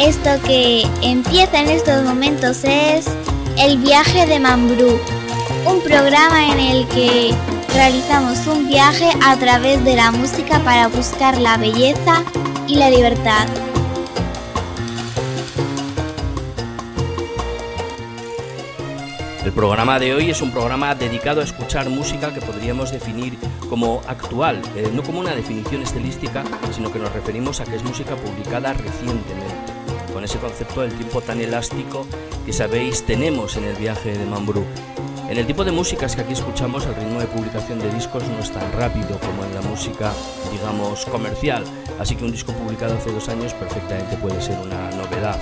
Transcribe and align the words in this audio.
Esto 0.00 0.30
que 0.46 0.86
empieza 1.02 1.60
en 1.60 1.68
estos 1.68 2.02
momentos 2.04 2.64
es 2.64 3.06
El 3.58 3.76
viaje 3.76 4.24
de 4.24 4.40
Mambrú, 4.40 4.98
un 5.66 5.82
programa 5.82 6.50
en 6.50 6.58
el 6.58 6.88
que 6.88 7.34
realizamos 7.74 8.46
un 8.46 8.66
viaje 8.66 9.10
a 9.22 9.36
través 9.36 9.84
de 9.84 9.96
la 9.96 10.10
música 10.10 10.58
para 10.60 10.88
buscar 10.88 11.36
la 11.36 11.58
belleza 11.58 12.24
y 12.66 12.76
la 12.76 12.88
libertad. 12.88 13.46
El 19.44 19.52
programa 19.52 19.98
de 19.98 20.14
hoy 20.14 20.30
es 20.30 20.40
un 20.40 20.50
programa 20.50 20.94
dedicado 20.94 21.42
a 21.42 21.44
escuchar 21.44 21.90
música 21.90 22.32
que 22.32 22.40
podríamos 22.40 22.90
definir 22.90 23.36
como 23.68 24.00
actual, 24.08 24.62
eh, 24.76 24.90
no 24.94 25.02
como 25.02 25.20
una 25.20 25.34
definición 25.34 25.82
estilística, 25.82 26.42
sino 26.74 26.90
que 26.90 26.98
nos 26.98 27.12
referimos 27.12 27.60
a 27.60 27.64
que 27.64 27.76
es 27.76 27.84
música 27.84 28.16
publicada 28.16 28.72
recientemente, 28.72 29.59
con 30.20 30.26
ese 30.26 30.38
concepto 30.38 30.82
del 30.82 30.92
tiempo 30.92 31.22
tan 31.22 31.40
elástico 31.40 32.06
que 32.44 32.52
sabéis 32.52 33.06
tenemos 33.06 33.56
en 33.56 33.64
el 33.64 33.74
viaje 33.76 34.12
de 34.12 34.26
Mambrú. 34.26 34.66
En 35.30 35.38
el 35.38 35.46
tipo 35.46 35.64
de 35.64 35.72
músicas 35.72 36.14
que 36.14 36.20
aquí 36.20 36.34
escuchamos, 36.34 36.84
el 36.84 36.94
ritmo 36.94 37.20
de 37.20 37.26
publicación 37.26 37.78
de 37.78 37.90
discos 37.90 38.22
no 38.28 38.38
es 38.38 38.50
tan 38.50 38.70
rápido 38.72 39.18
como 39.18 39.46
en 39.46 39.54
la 39.54 39.62
música, 39.62 40.12
digamos, 40.52 41.06
comercial, 41.06 41.64
así 41.98 42.16
que 42.16 42.26
un 42.26 42.32
disco 42.32 42.52
publicado 42.52 42.98
hace 42.98 43.10
dos 43.10 43.30
años 43.30 43.54
perfectamente 43.54 44.18
puede 44.18 44.42
ser 44.42 44.58
una 44.58 44.90
novedad. 44.90 45.40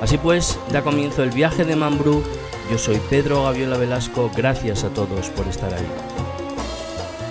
Así 0.00 0.18
pues, 0.18 0.56
da 0.70 0.82
comienzo 0.82 1.24
el 1.24 1.30
viaje 1.30 1.64
de 1.64 1.74
Mambrú 1.74 2.22
yo 2.70 2.78
soy 2.78 3.00
Pedro 3.10 3.42
Gaviola 3.42 3.76
Velasco, 3.76 4.30
gracias 4.36 4.84
a 4.84 4.88
todos 4.90 5.30
por 5.30 5.48
estar 5.48 5.74
ahí. 5.74 6.13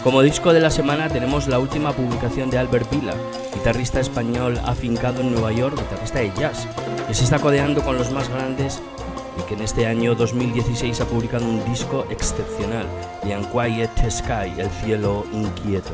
Como 0.03 0.21
disco 0.21 0.51
de 0.51 0.59
la 0.59 0.69
semana 0.69 1.07
tenemos 1.07 1.47
la 1.47 1.59
última 1.59 1.93
publicación 1.93 2.49
de 2.49 2.57
Albert 2.57 2.91
Vila, 2.91 3.13
guitarrista 3.53 4.01
español 4.01 4.59
afincado 4.65 5.21
en 5.21 5.31
Nueva 5.31 5.53
York, 5.53 5.79
guitarrista 5.79 6.19
de 6.19 6.33
jazz, 6.37 6.67
que 7.07 7.13
se 7.13 7.23
está 7.23 7.39
codeando 7.39 7.81
con 7.81 7.97
los 7.97 8.11
más 8.11 8.27
grandes 8.27 8.81
y 9.39 9.47
que 9.47 9.53
en 9.53 9.61
este 9.61 9.87
año 9.87 10.13
2016 10.13 10.99
ha 10.99 11.05
publicado 11.05 11.45
un 11.45 11.63
disco 11.63 12.05
excepcional, 12.09 12.85
The 13.23 13.37
Unquiet 13.37 14.11
Sky, 14.11 14.59
El 14.59 14.69
cielo 14.83 15.25
inquieto. 15.31 15.93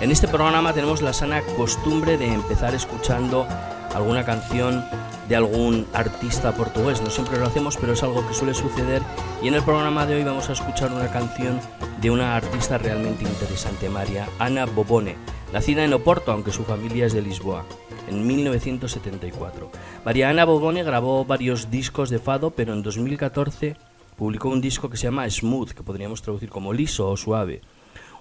En 0.00 0.10
este 0.10 0.26
programa 0.26 0.72
tenemos 0.72 1.00
la 1.00 1.12
sana 1.12 1.42
costumbre 1.56 2.18
de 2.18 2.26
empezar 2.26 2.74
escuchando 2.74 3.46
alguna 3.94 4.24
canción 4.24 4.84
de 5.32 5.36
algún 5.36 5.86
artista 5.94 6.52
portugués. 6.52 7.00
No 7.00 7.08
siempre 7.08 7.38
lo 7.38 7.46
hacemos, 7.46 7.78
pero 7.78 7.94
es 7.94 8.02
algo 8.02 8.28
que 8.28 8.34
suele 8.34 8.52
suceder. 8.52 9.00
Y 9.42 9.48
en 9.48 9.54
el 9.54 9.62
programa 9.62 10.04
de 10.04 10.16
hoy 10.16 10.24
vamos 10.24 10.50
a 10.50 10.52
escuchar 10.52 10.92
una 10.92 11.10
canción 11.10 11.58
de 12.02 12.10
una 12.10 12.36
artista 12.36 12.76
realmente 12.76 13.24
interesante, 13.24 13.88
María 13.88 14.28
Ana 14.38 14.66
Bobone, 14.66 15.16
nacida 15.50 15.86
en 15.86 15.94
Oporto, 15.94 16.32
aunque 16.32 16.52
su 16.52 16.64
familia 16.64 17.06
es 17.06 17.14
de 17.14 17.22
Lisboa, 17.22 17.64
en 18.08 18.26
1974. 18.26 19.70
María 20.04 20.28
Ana 20.28 20.44
Bobone 20.44 20.82
grabó 20.82 21.24
varios 21.24 21.70
discos 21.70 22.10
de 22.10 22.18
fado, 22.18 22.50
pero 22.50 22.74
en 22.74 22.82
2014 22.82 23.76
publicó 24.18 24.50
un 24.50 24.60
disco 24.60 24.90
que 24.90 24.98
se 24.98 25.04
llama 25.04 25.30
Smooth, 25.30 25.70
que 25.70 25.82
podríamos 25.82 26.20
traducir 26.20 26.50
como 26.50 26.74
liso 26.74 27.08
o 27.08 27.16
suave. 27.16 27.62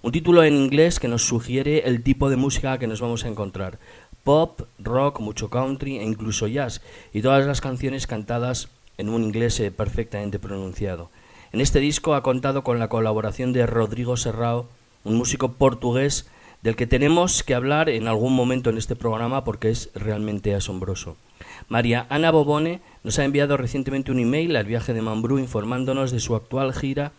Un 0.02 0.14
título 0.14 0.46
en 0.46 0.56
inglés 0.56 1.02
que 1.02 1.10
nos 1.10 1.28
sugiere 1.28 1.80
el 1.90 2.04
tipo 2.04 2.30
de 2.30 2.38
música 2.38 2.78
que 2.80 2.88
nos 2.88 3.02
vamos 3.02 3.26
a 3.26 3.28
encontrar 3.28 3.80
pop, 4.24 4.62
rock, 4.80 5.20
mucho 5.20 5.50
country 5.50 5.98
e 5.98 6.04
incluso 6.04 6.48
jazz, 6.48 6.82
y 7.14 7.22
todas 7.22 7.46
las 7.46 7.62
canciones 7.62 8.08
cantadas 8.08 8.70
en 8.98 9.10
un 9.10 9.24
inglés 9.24 9.60
eh, 9.60 9.72
perfectamente 9.72 10.40
pronunciado. 10.40 11.10
En 11.52 11.62
este 11.62 11.80
disco 11.80 12.14
ha 12.16 12.24
contado 12.24 12.64
con 12.64 12.80
la 12.80 12.88
colaboración 12.88 13.52
de 13.52 13.66
Rodrigo 13.66 14.16
Serrao, 14.16 14.68
un 15.04 15.16
músico 15.16 15.54
portugués 15.54 16.30
del 16.62 16.76
que 16.76 16.88
tenemos 16.88 17.44
que 17.44 17.56
hablar 17.56 17.90
en 17.90 18.08
algún 18.08 18.34
momento 18.34 18.70
en 18.70 18.78
este 18.78 18.96
programa 18.96 19.44
porque 19.44 19.70
es 19.70 19.90
realmente 19.96 20.54
asombroso. 20.54 21.18
María 21.68 22.06
Ana 22.10 22.32
Bobone 22.32 22.82
nos 23.04 23.18
ha 23.18 23.26
enviado 23.26 23.58
recientemente 23.58 24.12
un 24.12 24.20
email 24.20 24.56
al 24.56 24.66
viaje 24.66 24.94
de 24.94 25.02
Mambrú 25.02 25.40
informándonos 25.40 26.12
de 26.12 26.20
su 26.20 26.36
actual 26.36 26.74
gira 26.74 27.14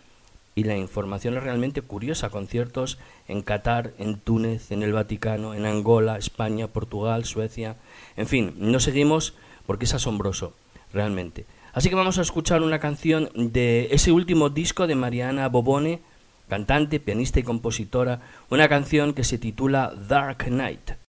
y 0.54 0.64
la 0.64 0.76
información 0.76 1.36
es 1.36 1.42
realmente 1.42 1.82
curiosa. 1.82 2.30
Conciertos 2.30 2.98
en 3.28 3.42
Qatar, 3.42 3.92
en 3.98 4.18
Túnez, 4.18 4.70
en 4.70 4.82
el 4.82 4.92
Vaticano, 4.92 5.54
en 5.54 5.66
Angola, 5.66 6.18
España, 6.18 6.68
Portugal, 6.68 7.24
Suecia. 7.24 7.76
En 8.16 8.26
fin, 8.26 8.54
no 8.58 8.80
seguimos 8.80 9.34
porque 9.66 9.86
es 9.86 9.94
asombroso, 9.94 10.54
realmente. 10.92 11.46
Así 11.72 11.88
que 11.88 11.94
vamos 11.94 12.18
a 12.18 12.22
escuchar 12.22 12.62
una 12.62 12.80
canción 12.80 13.30
de 13.34 13.88
ese 13.92 14.12
último 14.12 14.50
disco 14.50 14.86
de 14.86 14.94
Mariana 14.94 15.48
Bobone, 15.48 16.00
cantante, 16.48 17.00
pianista 17.00 17.40
y 17.40 17.44
compositora, 17.44 18.20
una 18.50 18.68
canción 18.68 19.14
que 19.14 19.24
se 19.24 19.38
titula 19.38 19.94
Dark 20.08 20.50
Night. 20.50 21.01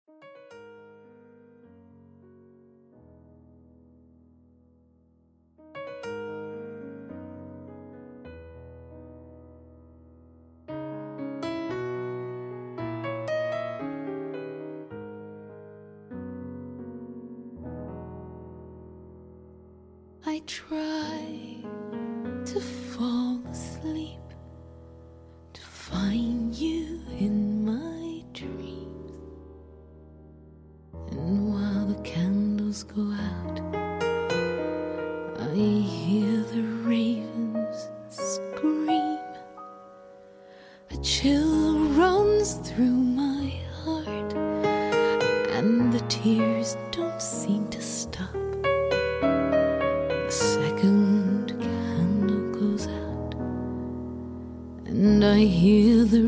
Try 20.46 20.91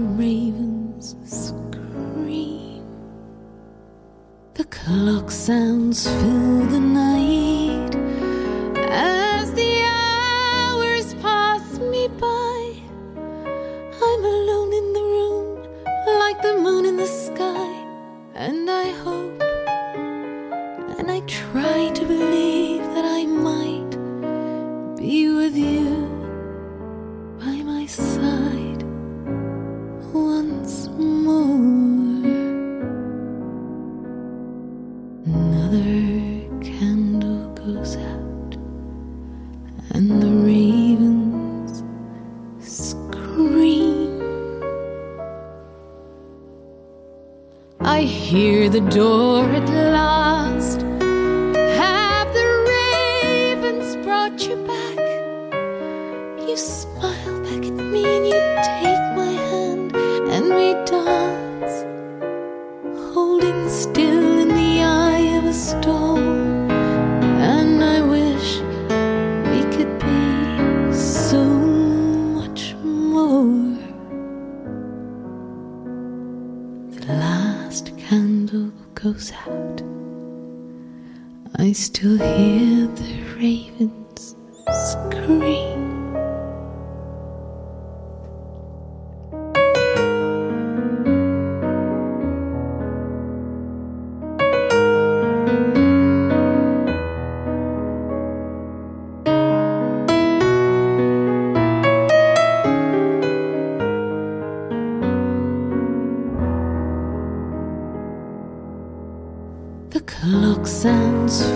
ravens 0.04 1.16
scream. 1.24 2.84
The 4.54 4.64
clock 4.64 5.30
sounds 5.30 6.06
fill 6.06 6.66
the 6.66 6.80
night 6.80 7.23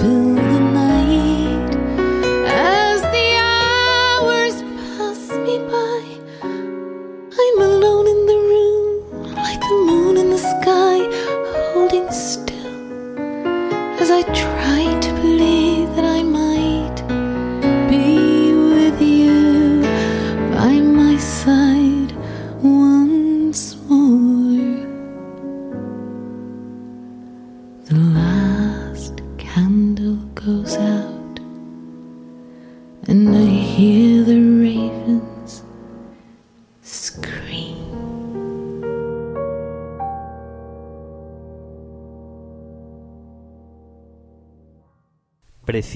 You. 0.08 0.47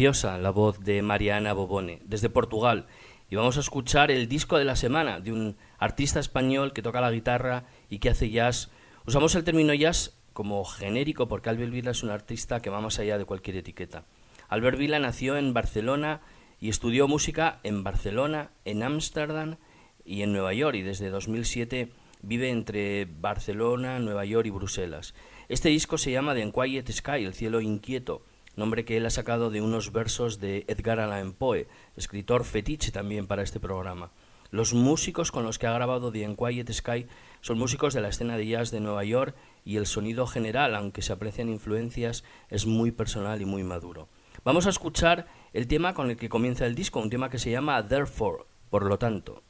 La 0.03 0.51
voz 0.51 0.81
de 0.81 1.01
Mariana 1.01 1.53
Bobone, 1.53 2.01
desde 2.05 2.29
Portugal. 2.29 2.87
Y 3.31 3.37
vamos 3.37 3.57
a 3.57 3.61
escuchar 3.61 4.11
el 4.11 4.27
disco 4.27 4.59
de 4.59 4.65
la 4.65 4.75
semana 4.75 5.21
de 5.21 5.31
un 5.31 5.57
artista 5.79 6.19
español 6.19 6.73
que 6.73 6.83
toca 6.83 7.01
la 7.01 7.13
guitarra 7.13 7.67
y 7.89 8.01
que 8.01 8.11
hace 8.11 8.29
jazz. 8.29 8.73
Usamos 9.07 9.37
el 9.37 9.45
término 9.45 9.73
jazz 9.75 10.19
como 10.33 10.65
genérico 10.65 11.29
porque 11.29 11.51
Albert 11.51 11.71
Vila 11.71 11.93
es 11.93 12.03
un 12.03 12.11
artista 12.11 12.59
que 12.59 12.69
va 12.69 12.81
más 12.81 12.99
allá 12.99 13.17
de 13.17 13.27
cualquier 13.27 13.59
etiqueta. 13.59 14.05
Albert 14.49 14.77
Vila 14.77 14.99
nació 14.99 15.37
en 15.37 15.55
Barcelona 15.55 16.21
y 16.59 16.69
estudió 16.69 17.07
música 17.07 17.61
en 17.63 17.85
Barcelona, 17.85 18.51
en 18.65 18.83
Ámsterdam 18.83 19.59
y 20.05 20.23
en 20.23 20.33
Nueva 20.33 20.53
York 20.53 20.75
y 20.75 20.83
desde 20.83 21.11
2007 21.11 21.93
vive 22.23 22.51
entre 22.51 23.05
Barcelona, 23.05 24.01
Nueva 24.01 24.25
York 24.25 24.47
y 24.47 24.51
Bruselas. 24.51 25.15
Este 25.49 25.69
disco 25.69 25.97
se 25.97 26.11
llama 26.11 26.35
The 26.35 26.51
Quiet 26.51 26.91
Sky, 26.91 27.25
el 27.25 27.35
cielo 27.35 27.61
inquieto, 27.61 28.25
nombre 28.57 28.85
que 28.85 28.97
él 28.97 29.07
ha 29.07 29.11
sacado 29.11 29.51
de 29.51 29.61
unos 29.61 29.93
versos 29.93 30.41
de 30.41 30.65
Edgar 30.69 31.01
Allan 31.01 31.33
Poe, 31.33 31.69
escritor 31.97 32.45
fetiche 32.45 32.91
también 32.93 33.27
para 33.27 33.43
este 33.43 33.61
programa. 33.61 34.11
Los 34.51 34.75
músicos 34.75 35.33
con 35.33 35.45
los 35.45 35.59
que 35.59 35.67
ha 35.67 35.73
grabado 35.73 36.13
The 36.13 36.37
Quiet 36.37 36.71
Sky 36.71 37.07
son 37.41 37.59
músicos 37.59 37.95
de 37.95 38.03
la 38.03 38.09
escena 38.09 38.37
de 38.37 38.47
jazz 38.47 38.71
de 38.71 38.81
Nueva 38.81 39.03
York 39.03 39.35
y 39.65 39.77
el 39.77 39.87
sonido 39.87 40.27
general, 40.27 40.75
aunque 40.75 41.01
se 41.01 41.15
aprecian 41.15 41.49
influencias, 41.49 42.23
es 42.51 42.67
muy 42.67 42.91
personal 42.91 43.41
y 43.41 43.47
muy 43.47 43.65
maduro. 43.65 44.09
Vamos 44.45 44.67
a 44.67 44.71
escuchar 44.71 45.27
el 45.55 45.69
tema 45.69 45.95
con 45.95 46.11
el 46.11 46.19
que 46.19 46.29
comienza 46.29 46.67
el 46.67 46.75
disco, 46.75 47.01
un 47.01 47.11
tema 47.11 47.31
que 47.31 47.39
se 47.39 47.51
llama 47.51 47.89
Therefore, 47.89 48.45
por 48.69 48.85
lo 48.85 48.99
tanto. 48.99 49.43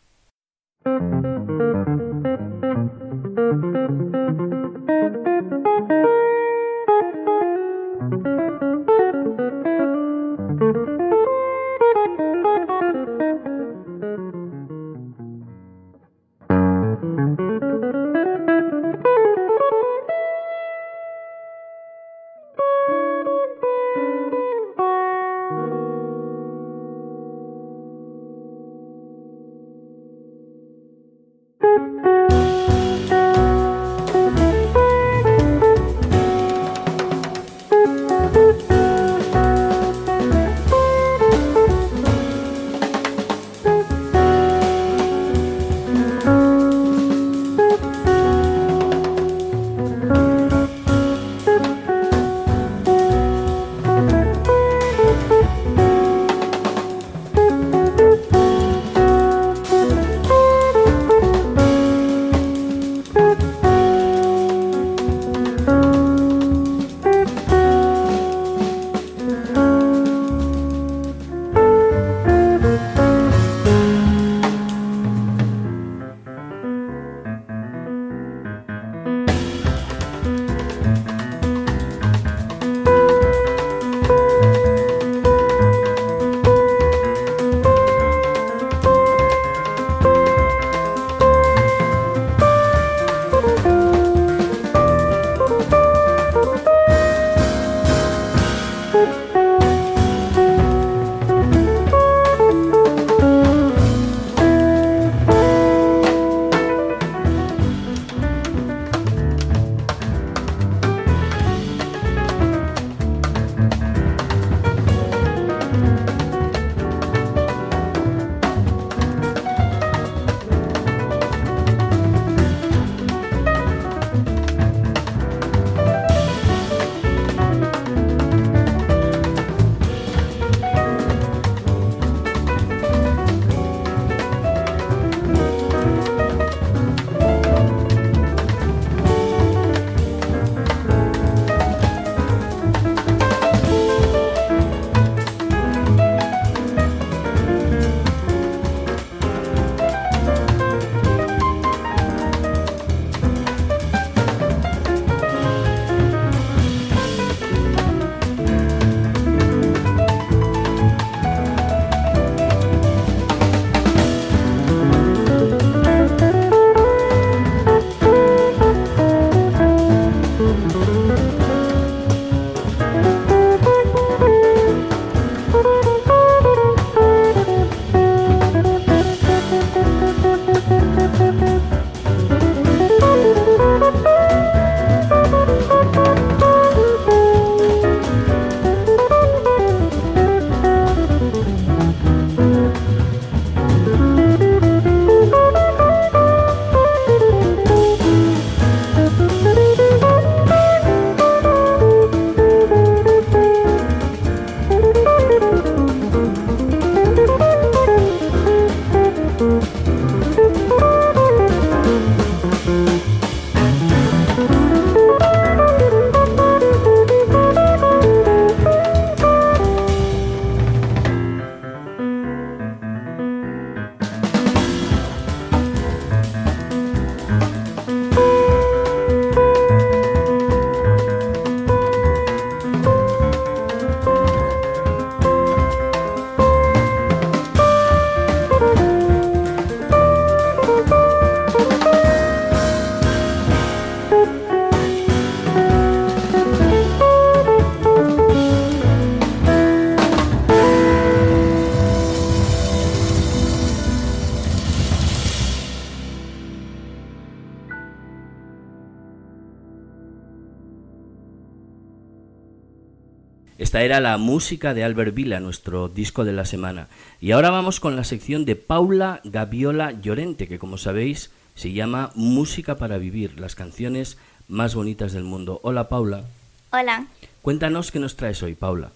Esta 263.83 263.97
era 263.97 264.01
la 264.11 264.17
música 264.17 264.75
de 264.75 264.85
Albert 264.85 265.13
Vila, 265.13 265.41
nuestro 265.41 265.89
disco 265.89 266.25
de 266.25 266.33
la 266.33 266.45
semana. 266.45 266.87
Y 267.21 267.33
ahora 267.33 267.51
vamos 267.51 267.81
con 267.81 267.97
la 267.97 268.05
sección 268.05 268.45
de 268.45 268.55
Paula 268.55 269.21
Gaviola 269.25 269.91
Llorente, 269.91 270.47
que 270.47 270.61
como 270.61 270.79
sabéis 270.79 271.33
se 271.57 271.73
llama 271.73 272.13
Música 272.15 272.77
para 272.77 272.99
Vivir, 272.99 273.41
las 273.41 273.57
canciones 273.57 274.19
más 274.47 274.77
bonitas 274.77 275.13
del 275.13 275.25
mundo. 275.25 275.59
Hola 275.65 275.89
Paula. 275.89 276.23
Hola. 276.71 277.07
Cuéntanos 277.43 277.91
qué 277.91 277.99
nos 277.99 278.15
traes 278.15 278.41
hoy, 278.45 278.55
Paula. 278.55 278.93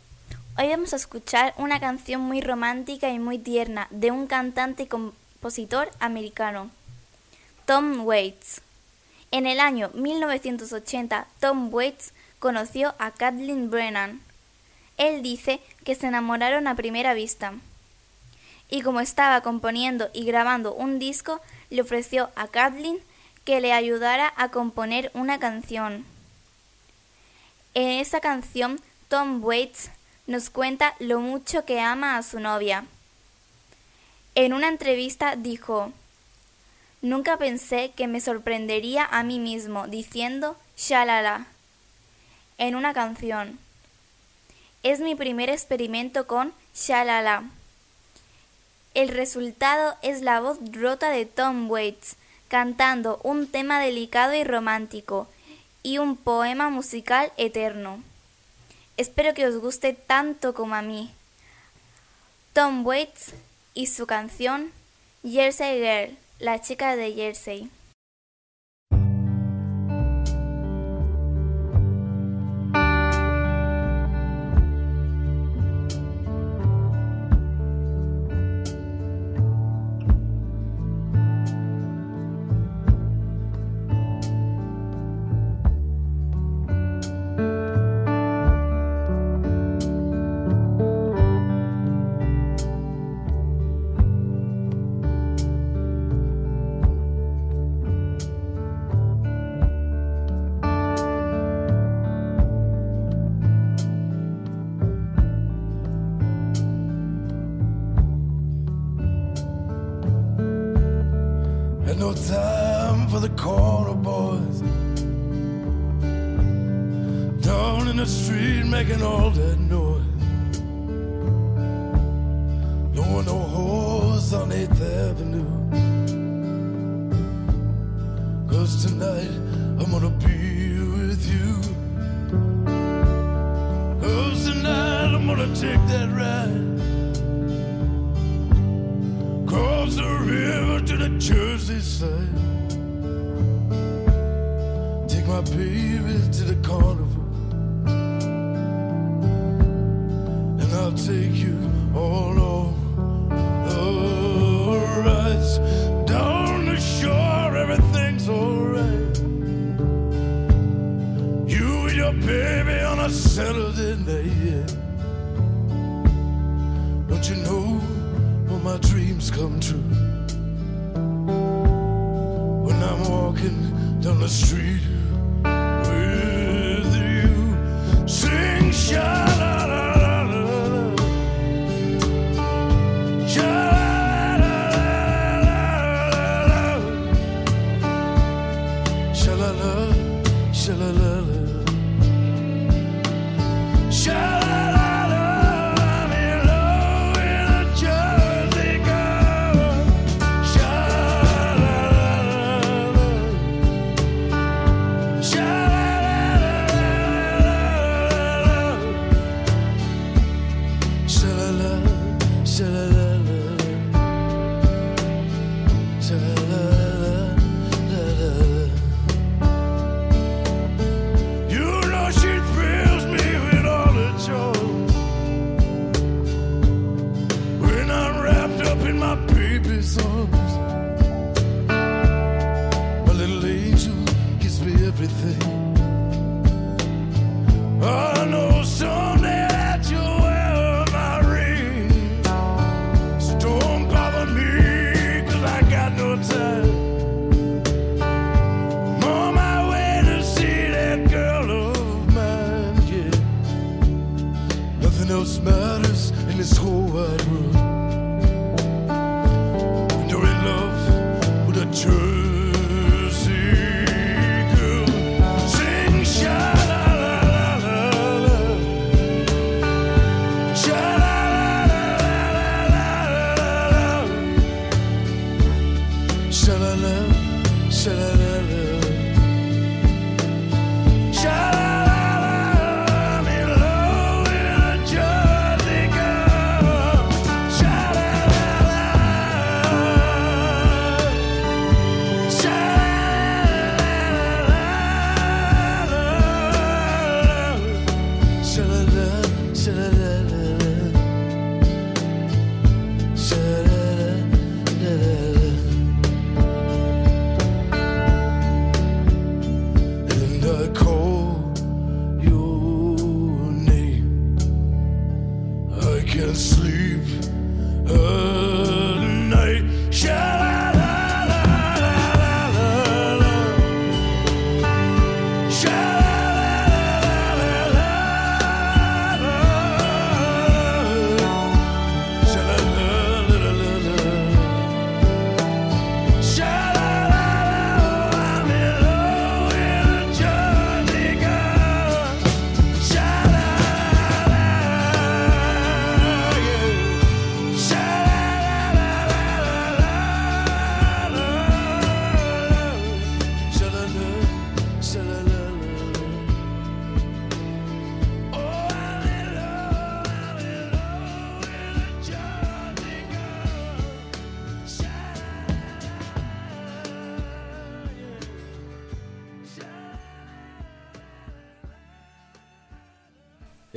Hoy 0.56 0.68
vamos 0.68 0.92
a 0.92 0.96
escuchar 0.96 1.52
una 1.56 1.80
canción 1.80 2.20
muy 2.20 2.40
romántica 2.40 3.10
y 3.10 3.18
muy 3.18 3.38
tierna 3.40 3.88
de 3.90 4.12
un 4.12 4.28
cantante 4.28 4.84
y 4.84 4.86
compositor 4.86 5.90
americano, 5.98 6.70
Tom 7.64 8.06
Waits. 8.06 8.60
En 9.32 9.48
el 9.48 9.58
año 9.58 9.90
1980, 9.94 11.26
Tom 11.40 11.74
Waits 11.74 12.12
conoció 12.38 12.94
a 13.00 13.10
Kathleen 13.10 13.68
Brennan, 13.68 14.20
él 14.96 15.22
dice 15.22 15.60
que 15.84 15.94
se 15.94 16.06
enamoraron 16.06 16.66
a 16.66 16.74
primera 16.74 17.14
vista. 17.14 17.54
Y 18.68 18.82
como 18.82 19.00
estaba 19.00 19.40
componiendo 19.42 20.08
y 20.12 20.24
grabando 20.24 20.74
un 20.74 20.98
disco, 20.98 21.40
le 21.70 21.82
ofreció 21.82 22.30
a 22.34 22.48
Kathleen 22.48 22.98
que 23.44 23.60
le 23.60 23.72
ayudara 23.72 24.32
a 24.36 24.50
componer 24.50 25.10
una 25.14 25.38
canción. 25.38 26.04
En 27.74 28.00
esa 28.00 28.20
canción, 28.20 28.80
Tom 29.08 29.44
Waits 29.44 29.90
nos 30.26 30.50
cuenta 30.50 30.94
lo 30.98 31.20
mucho 31.20 31.64
que 31.64 31.80
ama 31.80 32.16
a 32.16 32.22
su 32.22 32.40
novia. 32.40 32.84
En 34.34 34.52
una 34.52 34.68
entrevista 34.68 35.36
dijo, 35.36 35.92
Nunca 37.02 37.36
pensé 37.36 37.92
que 37.94 38.08
me 38.08 38.20
sorprendería 38.20 39.04
a 39.04 39.22
mí 39.22 39.38
mismo 39.38 39.86
diciendo 39.86 40.56
shalala 40.76 41.46
en 42.58 42.74
una 42.74 42.94
canción. 42.94 43.58
Es 44.86 45.00
mi 45.00 45.16
primer 45.16 45.50
experimento 45.50 46.28
con 46.28 46.52
Shalala. 46.72 47.42
El 48.94 49.08
resultado 49.08 49.96
es 50.00 50.22
la 50.22 50.38
voz 50.38 50.58
rota 50.70 51.10
de 51.10 51.26
Tom 51.26 51.68
Waits 51.68 52.14
cantando 52.46 53.18
un 53.24 53.48
tema 53.48 53.80
delicado 53.80 54.32
y 54.32 54.44
romántico 54.44 55.26
y 55.82 55.98
un 55.98 56.16
poema 56.16 56.70
musical 56.70 57.32
eterno. 57.36 58.00
Espero 58.96 59.34
que 59.34 59.48
os 59.48 59.56
guste 59.58 59.92
tanto 59.92 60.54
como 60.54 60.76
a 60.76 60.82
mí. 60.82 61.12
Tom 62.52 62.86
Waits 62.86 63.32
y 63.74 63.88
su 63.88 64.06
canción 64.06 64.70
Jersey 65.28 65.80
Girl, 65.80 66.16
la 66.38 66.60
chica 66.60 66.94
de 66.94 67.12
Jersey. 67.12 67.72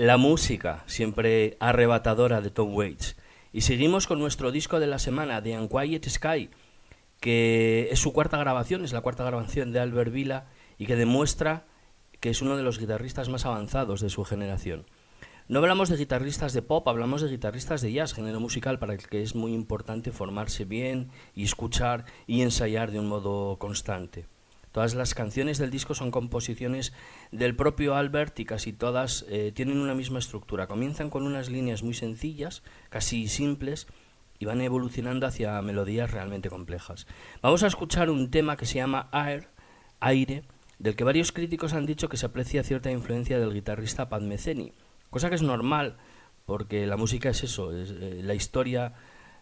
La 0.10 0.18
música 0.18 0.84
siempre 0.88 1.56
arrebatadora 1.60 2.42
de 2.42 2.50
Tom 2.50 2.74
Waits. 2.74 3.16
Y 3.54 3.62
seguimos 3.62 4.08
con 4.08 4.18
nuestro 4.18 4.52
disco 4.52 4.80
de 4.80 4.88
la 4.88 4.98
semana, 4.98 5.44
The 5.44 5.56
Unquiet 5.56 6.10
Sky, 6.10 6.50
que 7.20 7.90
es 7.92 8.00
su 8.00 8.12
cuarta 8.12 8.40
grabación, 8.40 8.84
es 8.84 8.92
la 8.92 9.02
cuarta 9.02 9.24
grabación 9.24 9.72
de 9.72 9.80
Albert 9.80 10.12
Vila 10.12 10.48
y 10.80 10.88
que 10.88 10.96
demuestra 10.96 11.68
que 12.22 12.32
es 12.32 12.42
uno 12.42 12.58
de 12.58 12.64
los 12.64 12.80
guitarristas 12.80 13.30
más 13.30 13.46
avanzados 13.46 14.02
de 14.02 14.10
su 14.10 14.24
generación. 14.24 14.88
No 15.48 15.60
hablamos 15.60 15.90
de 15.90 15.98
guitarristas 15.98 16.54
de 16.54 16.64
pop, 16.64 16.88
hablamos 16.88 17.22
de 17.22 17.30
guitarristas 17.30 17.82
de 17.82 17.94
jazz, 17.94 18.16
género 18.16 18.40
musical 18.40 18.80
para 18.80 18.94
el 18.94 19.08
que 19.08 19.22
es 19.22 19.36
muy 19.36 19.54
importante 19.54 20.12
formarse 20.12 20.66
bien 20.66 21.12
y 21.36 21.44
escuchar 21.44 22.06
y 22.26 22.42
ensayar 22.42 22.90
de 22.90 23.00
un 23.00 23.10
modo 23.10 23.60
constante. 23.60 24.26
Todas 24.80 24.96
las 24.96 25.14
canciones 25.14 25.58
del 25.58 25.72
disco 25.72 25.94
son 25.94 26.10
composiciones 26.10 26.94
del 27.34 27.54
propio 27.54 27.96
Albert 27.96 28.40
y 28.40 28.46
casi 28.46 28.72
todas 28.72 29.26
eh, 29.28 29.52
tienen 29.54 29.78
una 29.78 29.94
misma 29.94 30.20
estructura. 30.20 30.68
Comienzan 30.68 31.10
con 31.10 31.24
unas 31.24 31.50
líneas 31.50 31.84
muy 31.84 31.94
sencillas, 31.94 32.64
casi 32.88 33.28
simples, 33.28 33.88
y 34.40 34.46
van 34.46 34.62
evolucionando 34.62 35.28
hacia 35.28 35.62
melodías 35.62 36.12
realmente 36.12 36.50
complejas. 36.50 37.08
Vamos 37.42 37.64
a 37.64 37.68
escuchar 37.68 38.10
un 38.10 38.32
tema 38.32 38.56
que 38.56 38.66
se 38.66 38.76
llama 38.76 39.10
Air, 39.12 39.50
aire, 40.00 40.44
del 40.78 40.96
que 40.96 41.04
varios 41.04 41.34
críticos 41.34 41.74
han 41.74 41.86
dicho 41.86 42.08
que 42.08 42.16
se 42.16 42.28
aprecia 42.28 42.64
cierta 42.64 42.90
influencia 42.90 43.38
del 43.38 43.54
guitarrista 43.54 44.08
Pat 44.08 44.22
Metheny, 44.22 44.72
cosa 45.10 45.28
que 45.28 45.36
es 45.36 45.42
normal, 45.42 45.98
porque 46.46 46.88
la 46.88 46.96
música 46.96 47.28
es 47.28 47.44
eso, 47.44 47.78
es, 47.78 47.92
eh, 47.92 48.22
la 48.24 48.34
historia, 48.34 48.94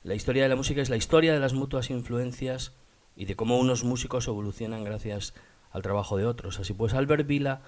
la 0.02 0.16
historia 0.16 0.42
de 0.42 0.50
la 0.50 0.56
música 0.56 0.82
es 0.82 0.90
la 0.90 0.98
historia 0.98 1.32
de 1.32 1.40
las 1.40 1.54
mutuas 1.54 1.92
influencias 1.92 2.74
y 3.18 3.26
de 3.26 3.36
cómo 3.36 3.58
unos 3.58 3.84
músicos 3.84 4.28
evolucionan 4.28 4.84
gracias 4.84 5.34
al 5.72 5.82
trabajo 5.82 6.16
de 6.16 6.26
otros. 6.26 6.60
Así 6.60 6.74
pues, 6.74 6.94
Albert 6.94 7.28
Vila, 7.28 7.62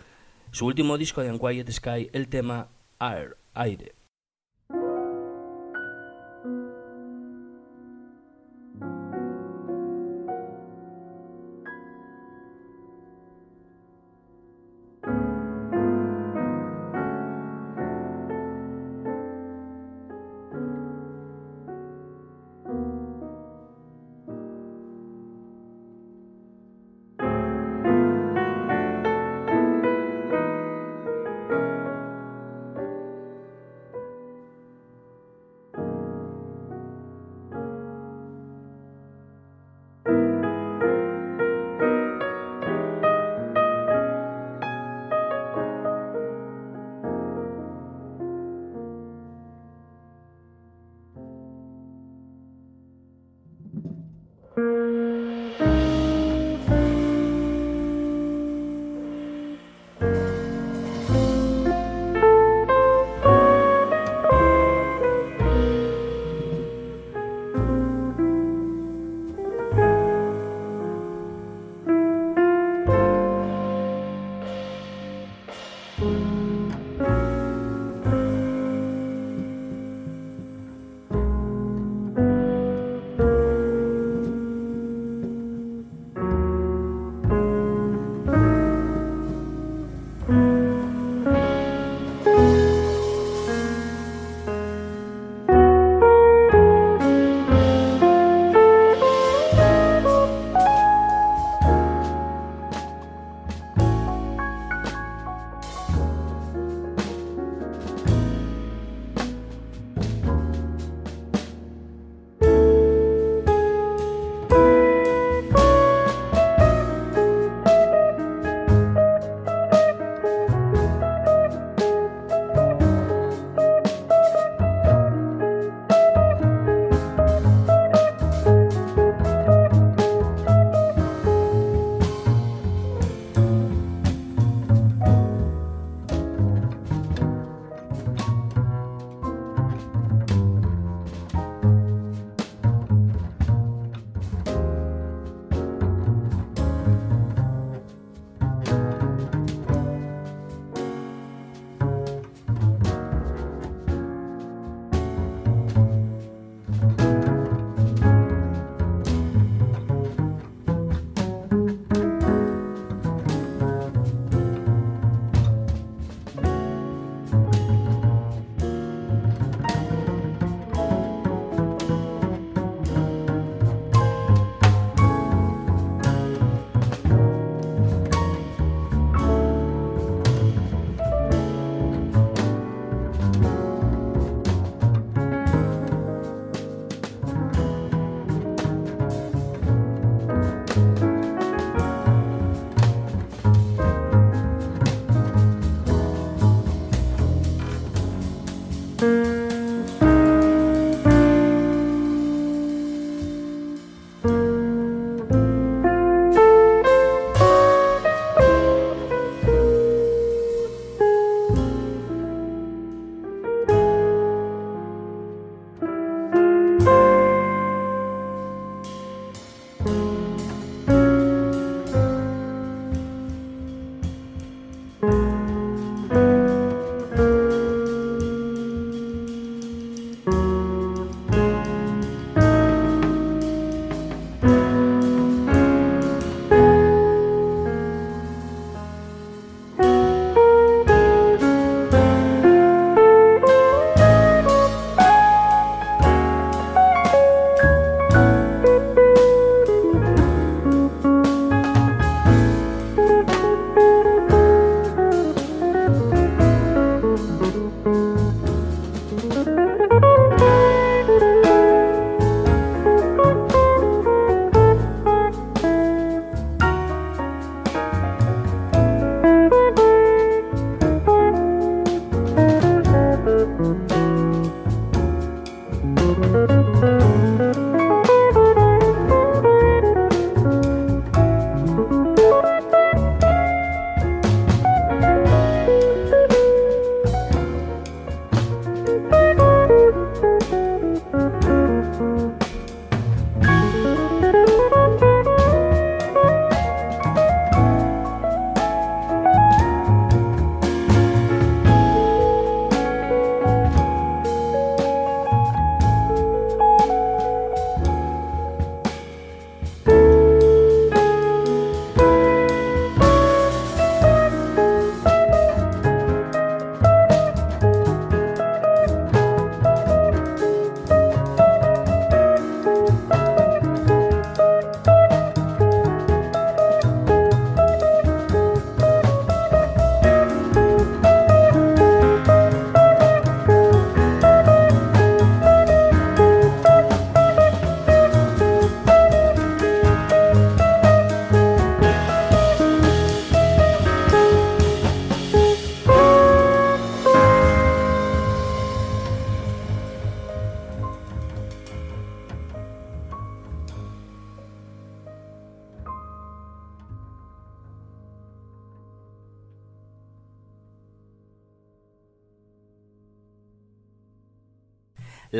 su 0.51 0.65
último 0.65 0.97
disco 0.97 1.21
de 1.21 1.31
Unquiet 1.31 1.69
Sky, 1.69 2.09
el 2.13 2.29
tema 2.29 2.69
Air, 2.99 3.35
aire. 3.53 3.98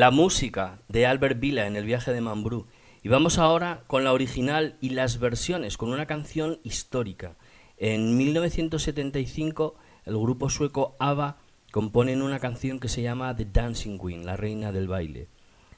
La 0.00 0.10
música 0.10 0.80
de 0.88 1.04
Albert 1.04 1.38
Vila 1.40 1.66
en 1.66 1.76
el 1.76 1.84
viaje 1.84 2.10
de 2.14 2.22
Mambrú. 2.22 2.66
Y 3.02 3.10
vamos 3.10 3.36
ahora 3.36 3.84
con 3.86 4.02
la 4.02 4.14
original 4.14 4.78
y 4.80 4.88
las 4.88 5.18
versiones, 5.18 5.76
con 5.76 5.90
una 5.90 6.06
canción 6.06 6.58
histórica. 6.62 7.36
En 7.76 8.16
1975 8.16 9.74
el 10.06 10.16
grupo 10.16 10.48
sueco 10.48 10.96
ABBA 10.98 11.36
componen 11.70 12.22
una 12.22 12.38
canción 12.38 12.80
que 12.80 12.88
se 12.88 13.02
llama 13.02 13.36
The 13.36 13.44
Dancing 13.44 13.98
Queen, 13.98 14.24
la 14.24 14.38
reina 14.38 14.72
del 14.72 14.88
baile. 14.88 15.28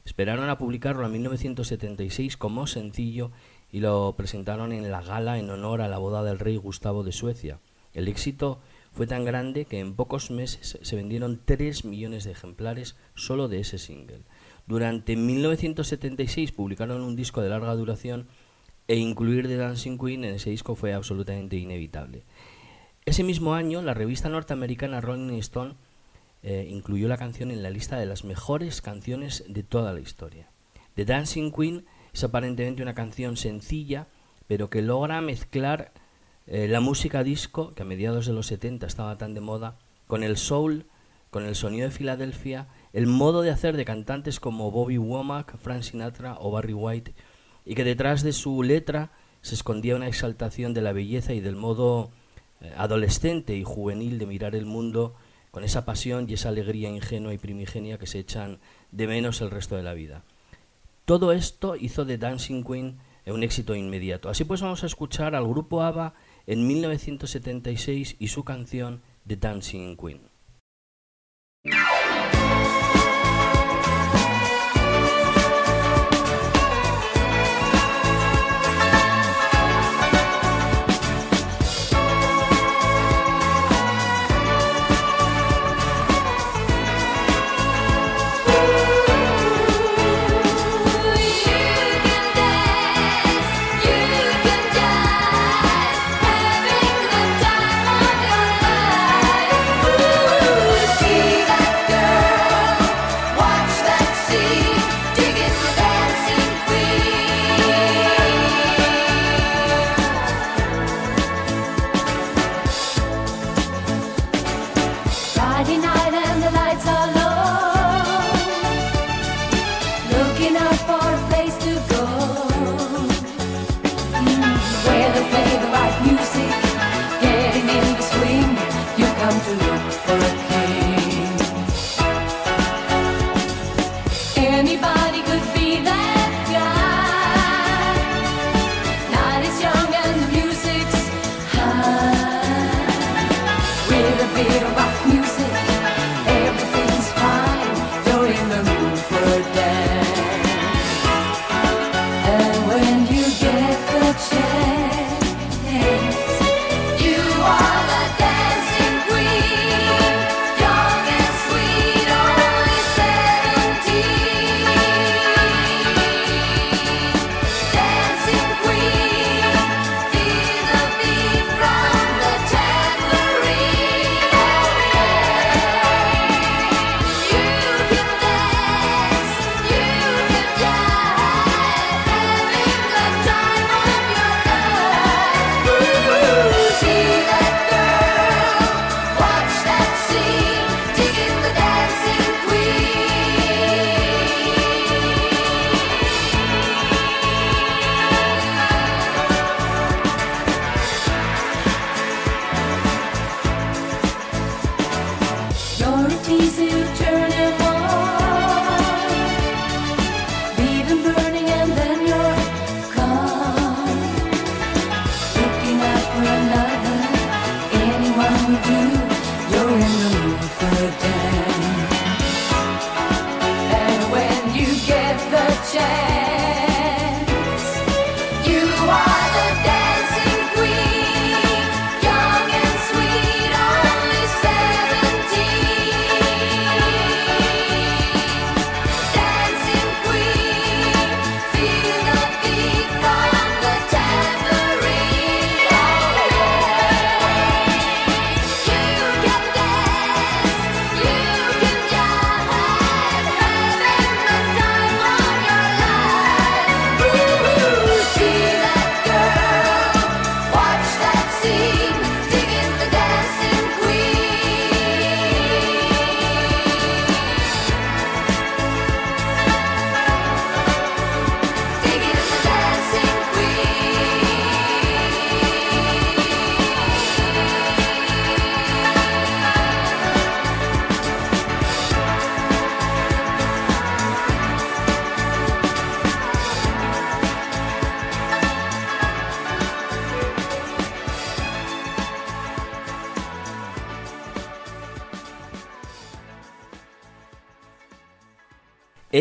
Esperaron 0.05 0.49
a 0.49 0.57
publicarlo 0.57 1.05
en 1.05 1.11
1976 1.11 2.37
como 2.37 2.69
sencillo 2.69 3.33
y 3.73 3.81
lo 3.81 4.15
presentaron 4.17 4.73
en 4.73 4.89
la 4.93 5.03
gala 5.03 5.41
en 5.41 5.51
honor 5.51 5.83
a 5.83 5.89
la 5.89 5.99
boda 5.99 6.23
del 6.23 6.39
rey 6.39 6.59
Gustavo 6.59 7.03
de 7.03 7.11
Suecia. 7.11 7.59
El 7.93 8.07
éxito 8.07 8.61
fue 8.93 9.07
tan 9.07 9.25
grande 9.25 9.65
que 9.65 9.81
en 9.81 9.95
pocos 9.95 10.31
meses 10.31 10.79
se 10.81 10.97
vendieron 10.97 11.41
3 11.45 11.85
millones 11.85 12.25
de 12.25 12.33
ejemplares 12.33 12.97
solo 13.15 13.49
de 13.49 13.61
ese 13.61 13.79
single. 13.79 14.23
Durante 14.67 15.17
1976 15.17 16.53
publicaron 16.53 17.01
un 17.03 17.17
disco 17.17 17.41
de 17.41 17.49
larga 17.49 17.75
duración 17.75 18.29
e 18.89 18.97
incluir 18.97 19.49
The 19.49 19.57
Dancing 19.57 19.99
Queen 19.99 20.25
en 20.25 20.35
ese 20.35 20.51
disco 20.51 20.75
fue 20.75 20.93
absolutamente 20.93 21.57
inevitable. 21.57 22.25
Ese 23.05 23.25
mismo 23.25 23.55
año, 23.55 23.83
la 23.83 23.95
revista 23.95 24.29
norteamericana 24.29 25.01
Rolling 25.01 25.39
Stone 25.39 25.75
eh, 26.43 26.67
incluyó 26.69 27.09
la 27.09 27.17
canción 27.17 27.51
en 27.51 27.63
la 27.63 27.71
lista 27.71 27.99
de 27.99 28.07
las 28.07 28.25
mejores 28.25 28.81
canciones 28.83 29.45
de 29.49 29.63
toda 29.63 29.93
la 29.93 30.01
historia. 30.01 30.51
The 30.95 31.05
Dancing 31.05 31.51
Queen 31.51 31.87
es 32.13 32.23
aparentemente 32.25 32.83
una 32.83 32.95
canción 32.95 33.37
sencilla, 33.37 34.07
pero 34.47 34.69
que 34.69 34.83
logra 34.83 35.21
mezclar 35.21 35.93
eh, 36.47 36.67
la 36.69 36.81
música 36.81 37.23
disco, 37.23 37.73
que 37.75 37.83
a 37.83 37.87
mediados 37.87 38.27
de 38.27 38.33
los 38.33 38.47
70 38.47 38.87
estaba 38.87 39.17
tan 39.17 39.35
de 39.35 39.41
moda, 39.41 39.77
con 40.07 40.23
el 40.23 40.37
soul, 40.37 40.87
con 41.31 41.47
el 41.47 41.55
sonido 41.55 41.87
de 41.89 41.95
Filadelfia, 41.95 42.69
el 42.93 43.07
modo 43.07 43.43
de 43.43 43.51
hacer 43.51 43.77
de 43.77 43.85
cantantes 43.85 44.41
como 44.41 44.71
Bobby 44.71 44.99
Womack, 44.99 45.57
Frank 45.59 45.83
Sinatra 45.83 46.37
o 46.41 46.51
Barry 46.51 46.75
White, 46.75 47.15
y 47.65 47.75
que 47.75 47.85
detrás 47.85 48.23
de 48.23 48.33
su 48.33 48.63
letra 48.63 49.13
se 49.41 49.55
escondía 49.55 49.97
una 49.97 50.09
exaltación 50.09 50.75
de 50.75 50.83
la 50.83 50.93
belleza 50.93 51.33
y 51.33 51.41
del 51.41 51.57
modo 51.57 52.11
eh, 52.61 52.73
adolescente 52.77 53.57
y 53.57 53.65
juvenil 53.65 54.19
de 54.19 54.27
mirar 54.27 54.55
el 54.55 54.67
mundo 54.67 55.15
con 55.51 55.65
esa 55.65 55.85
pasión 55.85 56.29
y 56.29 56.35
esa 56.35 56.49
alegría 56.49 56.89
ingenua 56.89 57.35
y 57.35 57.39
primigenia 57.39 57.99
que 57.99 58.07
se 58.07 58.19
echan 58.19 58.59
de 58.91 59.07
menos 59.07 59.41
el 59.41 59.51
resto 59.51 59.77
de 59.77 59.83
la 59.83 59.95
vida. 59.95 60.25
Todo 61.05 61.33
esto 61.33 61.77
hizo 61.77 62.05
de 62.05 62.19
Dancing 62.19 62.65
Queen 62.65 62.99
un 63.31 63.43
éxito 63.43 63.75
inmediato. 63.77 64.29
Así 64.29 64.45
pues 64.45 64.61
vamos 64.61 64.83
a 64.83 64.87
escuchar 64.87 65.35
al 65.35 65.47
grupo 65.47 65.83
ABBA 65.83 66.15
en 66.47 66.67
1976 66.67 68.17
y 68.19 68.29
su 68.29 68.45
canción 68.45 69.03
The 69.27 69.37
Dancing 69.37 69.97
Queen. 69.97 70.21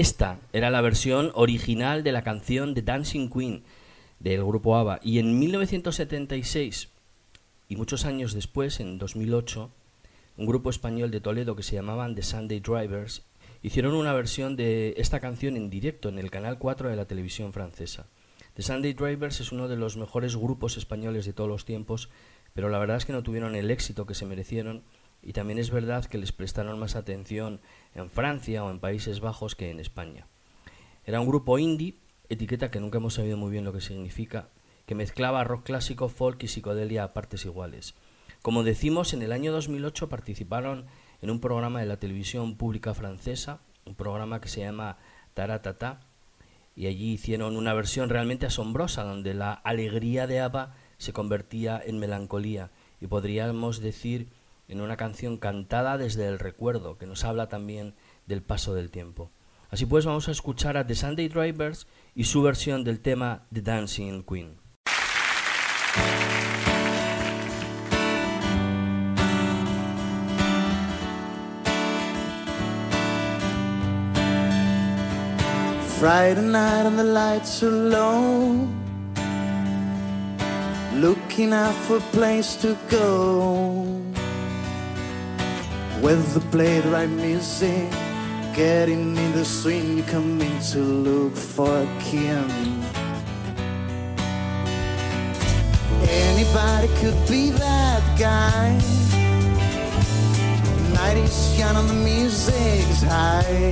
Esta 0.02 0.40
era 0.52 0.72
la 0.72 0.82
versión 0.82 1.32
original 1.36 2.02
de 2.02 2.12
la 2.12 2.24
canción 2.24 2.74
The 2.74 2.82
Dancing 2.82 3.30
Queen 3.30 3.62
del 4.20 4.44
grupo 4.44 4.76
ABBA 4.76 5.00
y 5.04 5.20
en 5.20 5.38
1976 5.38 6.90
y 7.70 7.76
muchos 7.76 8.06
años 8.06 8.34
después, 8.34 8.80
en 8.80 8.98
2008, 8.98 9.70
un 10.38 10.46
grupo 10.48 10.72
español 10.72 11.12
de 11.12 11.22
Toledo 11.22 11.56
que 11.56 11.62
se 11.62 11.76
llamaban 11.76 12.16
The 12.16 12.24
Sunday 12.24 12.62
Drivers 12.62 13.22
hicieron 13.62 13.94
una 13.94 14.12
versión 14.14 14.56
de 14.56 14.96
esta 14.98 15.20
canción 15.20 15.56
en 15.56 15.70
directo 15.70 16.10
en 16.10 16.18
el 16.18 16.32
canal 16.32 16.58
4 16.58 16.90
de 16.90 16.96
la 16.96 17.06
televisión 17.06 17.54
francesa. 17.54 18.08
The 18.56 18.64
Sunday 18.64 18.94
Drivers 18.94 19.40
es 19.40 19.52
uno 19.52 19.68
de 19.68 19.76
los 19.76 19.98
mejores 19.98 20.36
grupos 20.36 20.78
españoles 20.78 21.28
de 21.28 21.34
todos 21.34 21.48
los 21.48 21.64
tiempos, 21.64 22.10
pero 22.56 22.70
la 22.70 22.80
verdad 22.80 22.98
es 22.98 23.06
que 23.06 23.14
no 23.14 23.22
tuvieron 23.22 23.54
el 23.54 23.70
éxito 23.70 24.08
que 24.08 24.16
se 24.16 24.26
merecieron 24.26 24.82
y 25.22 25.34
también 25.34 25.60
es 25.60 25.70
verdad 25.70 26.06
que 26.06 26.18
les 26.18 26.32
prestaron 26.32 26.80
más 26.80 26.96
atención 26.96 27.62
en 27.96 28.10
Francia 28.10 28.64
o 28.64 28.72
en 28.72 28.80
Países 28.80 29.20
Bajos 29.20 29.56
que 29.56 29.72
en 29.72 29.80
España. 29.80 30.28
Era 31.06 31.20
un 31.20 31.28
grupo 31.28 31.60
indie, 31.60 31.98
etiqueta 32.30 32.72
que 32.72 32.80
nunca 32.80 32.98
hemos 32.98 33.16
sabido 33.16 33.38
muy 33.38 33.52
bien 33.52 33.66
lo 33.66 33.74
que 33.74 33.82
significa, 33.82 34.50
que 34.86 34.96
mezclaba 34.96 35.44
rock 35.44 35.64
clásico, 35.64 36.10
folk 36.10 36.44
y 36.44 36.48
psicodelia 36.48 37.04
a 37.04 37.14
partes 37.14 37.46
iguales. 37.46 37.96
Como 38.42 38.64
decimos, 38.64 39.14
en 39.14 39.22
el 39.22 39.32
año 39.32 39.52
2008 39.52 40.10
participaron 40.10 40.86
en 41.22 41.30
un 41.30 41.40
programa 41.40 41.80
de 41.80 41.86
la 41.86 41.98
televisión 41.98 42.56
pública 42.56 42.94
francesa, 42.94 43.60
un 43.86 43.96
programa 43.96 44.42
que 44.42 44.50
se 44.50 44.62
llama 44.62 44.98
Taratata, 45.34 46.02
y 46.76 46.88
allí 46.88 47.14
hicieron 47.14 47.58
una 47.58 47.74
versión 47.74 48.10
realmente 48.10 48.46
asombrosa 48.46 49.04
donde 49.04 49.34
la 49.34 49.54
alegría 49.54 50.26
de 50.26 50.40
ABBA 50.40 50.76
se 50.98 51.14
convertía 51.14 51.82
en 51.84 52.00
melancolía 52.00 52.72
y 53.00 53.08
podríamos 53.08 53.82
decir 53.82 54.30
en 54.72 54.80
una 54.80 54.96
canción 54.96 55.38
cantada 55.38 55.98
desde 55.98 56.28
el 56.28 56.40
recuerdo, 56.40 56.98
que 56.98 57.06
nos 57.06 57.26
habla 57.26 57.50
también 57.50 57.94
del 58.26 58.42
paso 58.42 58.74
del 58.74 58.90
tiempo. 58.90 59.30
Así 59.70 59.86
pues, 59.86 60.06
vamos 60.06 60.30
a 60.30 60.32
escuchar 60.32 60.78
a 60.78 60.88
The 60.88 60.96
Sunday 60.96 61.28
Drivers 61.28 61.88
y 62.16 62.24
su 62.24 62.42
versión 62.42 62.86
del 62.86 63.02
tema 63.02 63.44
The 63.54 63.62
Dancing 63.62 64.24
Queen. 64.24 64.56
Friday 76.00 76.42
night 76.42 76.86
and 76.88 76.98
the 76.98 77.04
lights 77.04 77.62
are 77.62 77.70
low 77.70 78.68
Looking 80.96 81.54
out 81.54 81.76
for 81.86 81.98
a 81.98 82.02
place 82.12 82.56
to 82.58 82.76
go 82.90 84.01
with 86.02 86.34
the 86.34 86.40
play 86.52 86.80
right 86.82 87.10
music, 87.10 87.90
getting 88.56 89.16
in 89.16 89.32
the 89.34 89.46
swing, 89.46 89.98
you 89.98 90.04
come 90.04 90.42
in 90.42 90.60
to 90.72 90.80
look 90.80 91.36
for 91.36 91.88
Kim. 92.00 92.50
Anybody 96.02 96.88
could 97.00 97.20
be 97.30 97.52
that 97.52 98.02
guy. 98.20 98.74
Night 100.96 101.18
is 101.18 101.58
young 101.58 101.76
and 101.76 101.90
the 101.90 101.94
music's 101.94 103.04
high. 103.04 103.72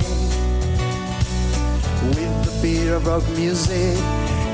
With 2.06 2.44
the 2.46 2.58
beat 2.62 2.88
of 2.88 3.06
rock 3.06 3.28
music, 3.30 3.98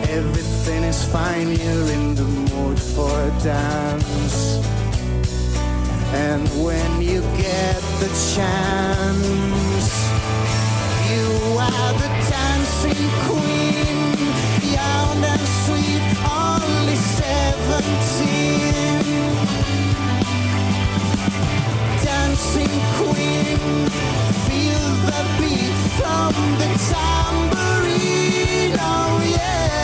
everything 0.09 0.83
is 0.83 1.05
fine. 1.05 1.49
You're 1.49 1.93
in 1.93 2.15
the 2.15 2.25
mood 2.25 2.81
for 2.81 3.11
a 3.11 3.31
dance. 3.45 4.86
And 6.17 6.49
when 6.65 7.03
you 7.03 7.21
get 7.37 7.81
the 8.01 8.09
chance, 8.35 9.89
you 11.11 11.27
are 11.59 11.93
the 12.03 12.11
dancing 12.31 13.11
queen, 13.29 13.97
young 14.79 15.19
and 15.33 15.47
sweet, 15.65 16.05
only 16.49 16.97
seventeen. 17.21 18.65
Dancing 22.03 22.77
queen, 22.99 23.61
feel 24.47 24.89
the 25.11 25.23
beat 25.39 25.79
from 25.99 26.33
the 26.61 26.71
tambourine, 26.89 28.75
oh 28.81 29.21
yeah. 29.37 29.76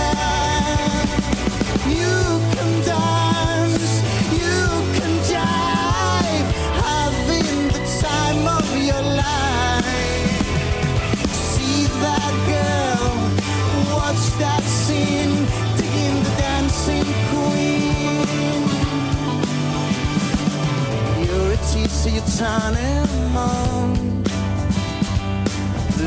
On. 22.44 24.22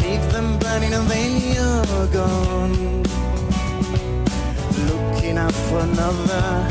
Leave 0.01 0.31
them 0.31 0.59
burning 0.59 0.93
and 0.93 1.07
then 1.09 1.31
you're 1.53 2.07
gone. 2.07 3.03
Looking 4.89 5.37
out 5.37 5.53
for 5.53 5.79
another. 5.79 6.67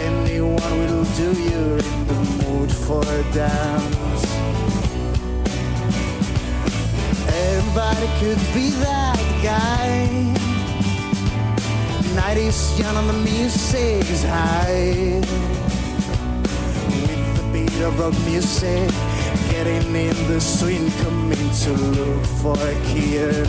Anyone 0.00 0.78
will 0.78 1.04
do. 1.16 1.32
You're 1.48 1.78
in 1.78 2.06
the 2.06 2.18
mood 2.40 2.70
for 2.72 3.02
a 3.02 3.22
dance. 3.32 4.24
Everybody 7.28 8.08
could 8.20 8.42
be 8.54 8.70
that 8.84 9.20
guy. 9.42 10.08
Night 12.14 12.36
is 12.36 12.78
young 12.78 12.96
and 12.96 13.08
the 13.08 13.18
music 13.30 14.10
is 14.10 14.24
high. 14.24 15.69
Of 17.98 18.16
music, 18.24 18.88
getting 19.50 19.94
in 19.94 20.16
the 20.26 20.40
swing, 20.40 20.90
coming 21.02 21.50
to 21.50 21.72
look 21.72 22.24
for 22.40 22.56
a 22.56 22.74
kid. 22.86 23.46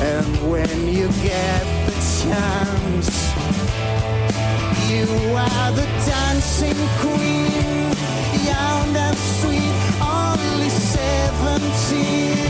And 0.00 0.26
when 0.50 0.88
you 0.88 1.08
get 1.22 1.64
the 1.84 1.92
chance, 2.16 3.10
you 4.88 5.04
are 5.36 5.72
the 5.72 5.86
dancing 6.06 6.88
queen, 7.02 7.92
young 8.46 8.96
and 8.96 9.18
sweet, 9.38 9.76
only 10.00 10.70
seventeen. 10.70 12.46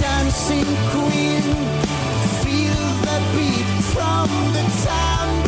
Dancing 0.00 0.70
queen, 0.94 1.42
feel 2.42 2.82
the 3.08 3.18
beat 3.34 3.68
from 3.92 4.28
the 4.52 4.64
tambourine, 4.84 5.39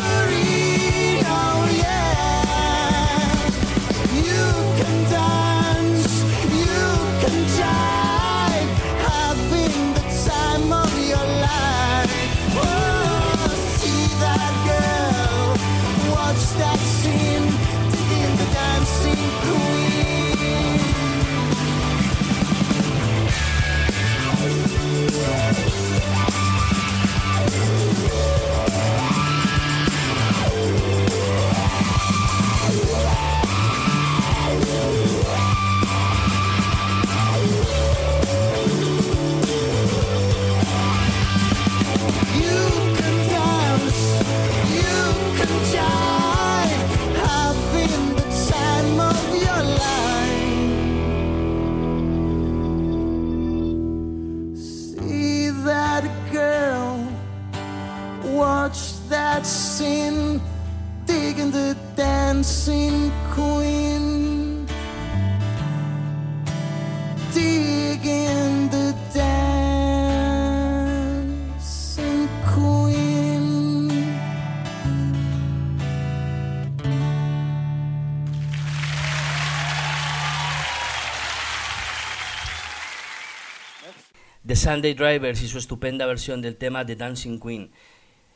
The 84.45 84.57
Sunday 84.57 84.93
Drivers 84.93 85.41
y 85.41 85.47
su 85.47 85.57
estupenda 85.57 86.05
versión 86.05 86.41
del 86.41 86.57
tema 86.57 86.85
The 86.85 86.97
Dancing 86.97 87.39
Queen. 87.39 87.71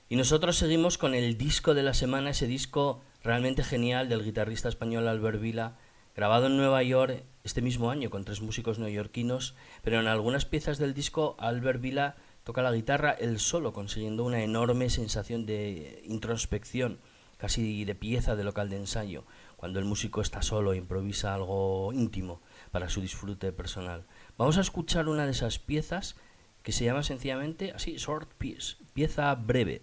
Y 0.07 0.15
nosotros 0.15 0.55
seguimos 0.55 0.97
con 0.97 1.13
el 1.13 1.37
disco 1.37 1.73
de 1.73 1.83
la 1.83 1.93
semana, 1.93 2.29
ese 2.29 2.47
disco 2.47 3.01
realmente 3.21 3.61
genial 3.61 4.07
del 4.07 4.23
guitarrista 4.23 4.69
español 4.69 5.09
Albert 5.09 5.41
Vila, 5.41 5.75
grabado 6.15 6.47
en 6.47 6.55
Nueva 6.55 6.81
York 6.81 7.25
este 7.43 7.61
mismo 7.61 7.91
año 7.91 8.09
con 8.09 8.23
tres 8.23 8.39
músicos 8.39 8.79
neoyorquinos, 8.79 9.53
pero 9.81 9.99
en 9.99 10.07
algunas 10.07 10.45
piezas 10.45 10.77
del 10.77 10.93
disco 10.93 11.35
Albert 11.39 11.81
Vila 11.81 12.15
toca 12.45 12.61
la 12.61 12.71
guitarra 12.71 13.11
él 13.11 13.37
solo, 13.37 13.73
consiguiendo 13.73 14.23
una 14.23 14.41
enorme 14.41 14.89
sensación 14.89 15.45
de 15.45 16.03
introspección, 16.05 16.99
casi 17.35 17.83
de 17.83 17.95
pieza 17.95 18.37
de 18.37 18.45
local 18.45 18.69
de 18.69 18.77
ensayo, 18.77 19.25
cuando 19.57 19.79
el 19.79 19.83
músico 19.85 20.21
está 20.21 20.41
solo 20.41 20.71
e 20.71 20.77
improvisa 20.77 21.33
algo 21.33 21.91
íntimo 21.91 22.41
para 22.71 22.87
su 22.87 23.01
disfrute 23.01 23.51
personal. 23.51 24.05
Vamos 24.37 24.59
a 24.59 24.61
escuchar 24.61 25.07
una 25.09 25.25
de 25.25 25.31
esas 25.31 25.57
piezas 25.57 26.15
que 26.61 26.71
se 26.71 26.85
llama 26.85 27.01
sencillamente 27.01 27.71
así, 27.71 27.95
short 27.95 28.29
piece, 28.37 28.75
pieza 28.93 29.33
breve. 29.33 29.81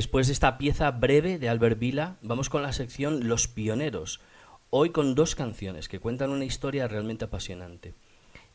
Después 0.00 0.28
de 0.28 0.32
esta 0.32 0.56
pieza 0.56 0.90
breve 0.92 1.38
de 1.38 1.50
Albert 1.50 1.78
Vila, 1.78 2.16
vamos 2.22 2.48
con 2.48 2.62
la 2.62 2.72
sección 2.72 3.28
Los 3.28 3.48
Pioneros, 3.48 4.22
hoy 4.70 4.92
con 4.92 5.14
dos 5.14 5.34
canciones 5.34 5.90
que 5.90 6.00
cuentan 6.00 6.30
una 6.30 6.46
historia 6.46 6.88
realmente 6.88 7.26
apasionante. 7.26 7.92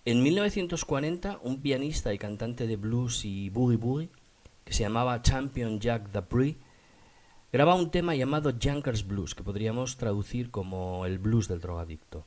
En 0.06 0.24
1940, 0.24 1.38
un 1.43 1.62
pianista 1.62 2.12
y 2.16 2.18
cantante 2.18 2.66
de 2.66 2.78
blues 2.78 3.26
y 3.26 3.52
boogie 3.52 3.78
boogie, 3.78 4.10
que 4.64 4.74
se 4.74 4.82
llamaba 4.82 5.22
Champion 5.22 5.80
Jack 5.80 6.12
Dupree, 6.12 6.58
graba 7.54 7.76
un 7.76 7.91
tema 7.91 8.16
llamado 8.16 8.52
Junkers 8.60 9.06
Blues, 9.06 9.36
que 9.36 9.43
podríamos 9.43 9.98
traducir 9.98 10.50
como 10.50 11.06
el 11.06 11.20
blues 11.20 11.48
del 11.48 11.62
drogadicto. 11.62 12.26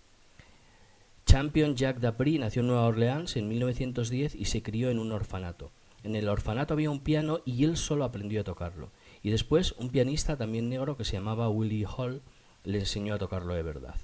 Champion 1.26 1.74
Jack 1.74 1.98
Dupree 1.98 2.38
nació 2.38 2.60
en 2.60 2.68
Nueva 2.68 2.86
Orleans 2.86 3.36
en 3.36 3.48
1910 3.48 4.36
y 4.36 4.44
se 4.44 4.62
crió 4.62 4.90
en 4.90 5.00
un 5.00 5.10
orfanato. 5.10 5.72
En 6.04 6.14
el 6.14 6.28
orfanato 6.28 6.74
había 6.74 6.90
un 6.90 7.00
piano 7.00 7.40
y 7.44 7.64
él 7.64 7.76
solo 7.76 8.04
aprendió 8.04 8.42
a 8.42 8.44
tocarlo. 8.44 8.90
Y 9.22 9.30
después 9.30 9.72
un 9.72 9.90
pianista 9.90 10.36
también 10.36 10.68
negro 10.68 10.96
que 10.96 11.04
se 11.04 11.14
llamaba 11.14 11.48
Willie 11.48 11.86
Hall 11.86 12.22
le 12.64 12.80
enseñó 12.80 13.14
a 13.14 13.18
tocarlo 13.18 13.54
de 13.54 13.62
verdad. 13.62 13.96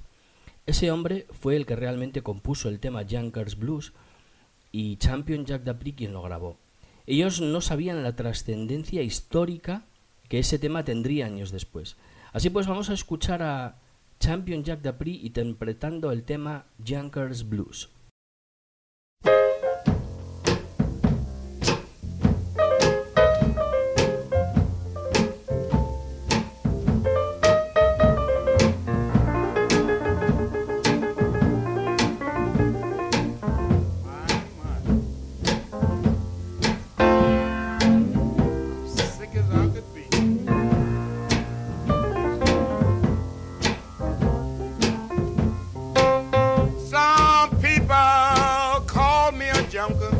Ese 0.66 0.90
hombre 0.90 1.26
fue 1.30 1.56
el 1.56 1.66
que 1.66 1.76
realmente 1.76 2.22
compuso 2.22 2.68
el 2.68 2.80
tema 2.80 3.04
Junkers 3.08 3.58
Blues 3.58 3.92
y 4.72 4.96
Champion 4.96 5.44
Jack 5.44 5.62
Dapri 5.62 5.92
quien 5.92 6.12
lo 6.12 6.22
grabó. 6.22 6.58
Ellos 7.06 7.40
no 7.40 7.60
sabían 7.60 8.02
la 8.02 8.16
trascendencia 8.16 9.02
histórica 9.02 9.84
que 10.28 10.38
ese 10.38 10.58
tema 10.58 10.84
tendría 10.84 11.26
años 11.26 11.50
después. 11.50 11.96
Así 12.32 12.50
pues 12.50 12.66
vamos 12.66 12.88
a 12.88 12.94
escuchar 12.94 13.42
a 13.42 13.78
Champion 14.18 14.64
Jack 14.64 14.80
Dapri 14.80 15.20
interpretando 15.24 16.10
el 16.10 16.24
tema 16.24 16.66
Junkers 16.84 17.48
Blues. 17.48 17.90
and. 49.62 50.13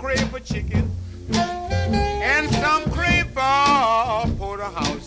crave 0.00 0.30
for 0.30 0.40
chicken 0.40 0.90
and 1.34 2.50
some 2.54 2.90
crave 2.90 3.26
for 3.34 4.26
porterhouse. 4.38 4.99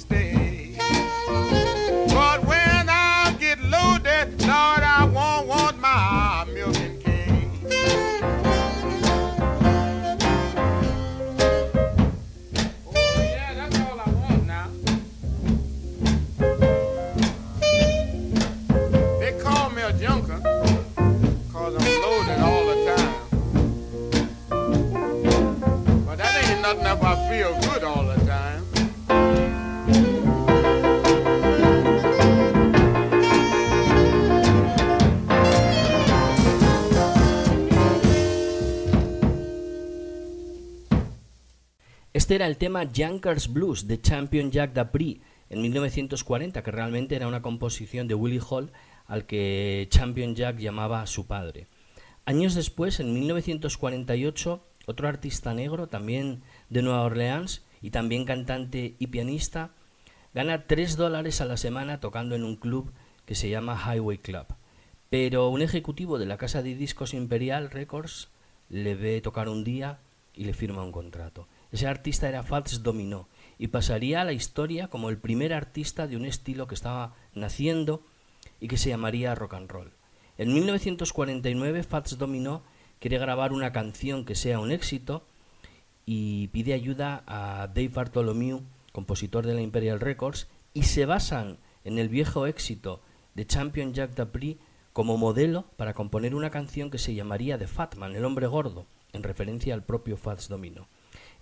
Este 42.33 42.43
era 42.43 42.49
el 42.49 42.57
tema 42.57 42.89
Junkers 42.91 43.53
Blues 43.53 43.87
de 43.87 44.01
Champion 44.01 44.49
Jack 44.49 44.73
Dapri 44.73 45.21
en 45.51 45.61
1940, 45.61 46.63
que 46.63 46.71
realmente 46.71 47.15
era 47.15 47.27
una 47.27 47.43
composición 47.43 48.07
de 48.07 48.15
Willie 48.15 48.41
Hall 48.49 48.71
al 49.05 49.27
que 49.27 49.85
Champion 49.91 50.33
Jack 50.33 50.57
llamaba 50.57 51.03
a 51.03 51.05
su 51.05 51.27
padre. 51.27 51.67
Años 52.25 52.55
después, 52.55 52.99
en 52.99 53.13
1948, 53.13 54.65
otro 54.87 55.07
artista 55.07 55.53
negro, 55.53 55.85
también 55.85 56.41
de 56.71 56.81
Nueva 56.81 57.03
Orleans 57.03 57.63
y 57.83 57.91
también 57.91 58.25
cantante 58.25 58.95
y 58.97 59.05
pianista, 59.05 59.69
gana 60.33 60.65
3 60.65 60.97
dólares 60.97 61.39
a 61.39 61.45
la 61.45 61.57
semana 61.57 61.99
tocando 61.99 62.33
en 62.33 62.45
un 62.45 62.55
club 62.55 62.91
que 63.27 63.35
se 63.35 63.51
llama 63.51 63.79
Highway 63.79 64.17
Club. 64.17 64.47
Pero 65.11 65.49
un 65.49 65.61
ejecutivo 65.61 66.17
de 66.17 66.25
la 66.25 66.37
casa 66.37 66.63
de 66.63 66.73
discos 66.73 67.13
Imperial 67.13 67.69
Records 67.69 68.29
le 68.69 68.95
ve 68.95 69.21
tocar 69.21 69.49
un 69.49 69.63
día 69.63 69.99
y 70.33 70.45
le 70.45 70.53
firma 70.53 70.81
un 70.81 70.91
contrato. 70.91 71.47
Ese 71.73 71.87
artista 71.87 72.29
era 72.29 72.43
Fats 72.43 72.83
Domino 72.83 73.27
y 73.57 73.69
pasaría 73.69 74.21
a 74.21 74.25
la 74.25 74.31
historia 74.31 74.89
como 74.89 75.09
el 75.09 75.17
primer 75.17 75.53
artista 75.53 76.05
de 76.05 76.15
un 76.15 76.23
estilo 76.23 76.67
que 76.67 76.75
estaba 76.75 77.15
naciendo 77.33 78.03
y 78.59 78.67
que 78.67 78.77
se 78.77 78.89
llamaría 78.89 79.33
rock 79.33 79.55
and 79.55 79.71
roll. 79.71 79.91
En 80.37 80.53
1949 80.53 81.81
Fats 81.81 82.19
Domino 82.19 82.61
quiere 82.99 83.17
grabar 83.17 83.53
una 83.53 83.71
canción 83.71 84.23
que 84.23 84.35
sea 84.35 84.59
un 84.59 84.71
éxito 84.71 85.25
y 86.05 86.49
pide 86.49 86.73
ayuda 86.73 87.23
a 87.25 87.65
Dave 87.73 87.89
Bartholomew, 87.89 88.61
compositor 88.91 89.47
de 89.47 89.55
la 89.55 89.61
Imperial 89.61 89.99
Records, 89.99 90.47
y 90.75 90.83
se 90.83 91.07
basan 91.07 91.57
en 91.85 91.97
el 91.97 92.07
viejo 92.07 92.45
éxito 92.45 93.01
de 93.33 93.47
Champion 93.47 93.95
Jack 93.95 94.13
Dapri 94.13 94.59
como 94.93 95.17
modelo 95.17 95.65
para 95.75 95.95
componer 95.95 96.35
una 96.35 96.51
canción 96.51 96.91
que 96.91 96.99
se 96.99 97.15
llamaría 97.15 97.57
The 97.57 97.65
Fatman, 97.65 98.15
el 98.15 98.25
hombre 98.25 98.45
gordo, 98.45 98.85
en 99.11 99.23
referencia 99.23 99.73
al 99.73 99.81
propio 99.81 100.17
Fats 100.17 100.49
Domino. 100.49 100.87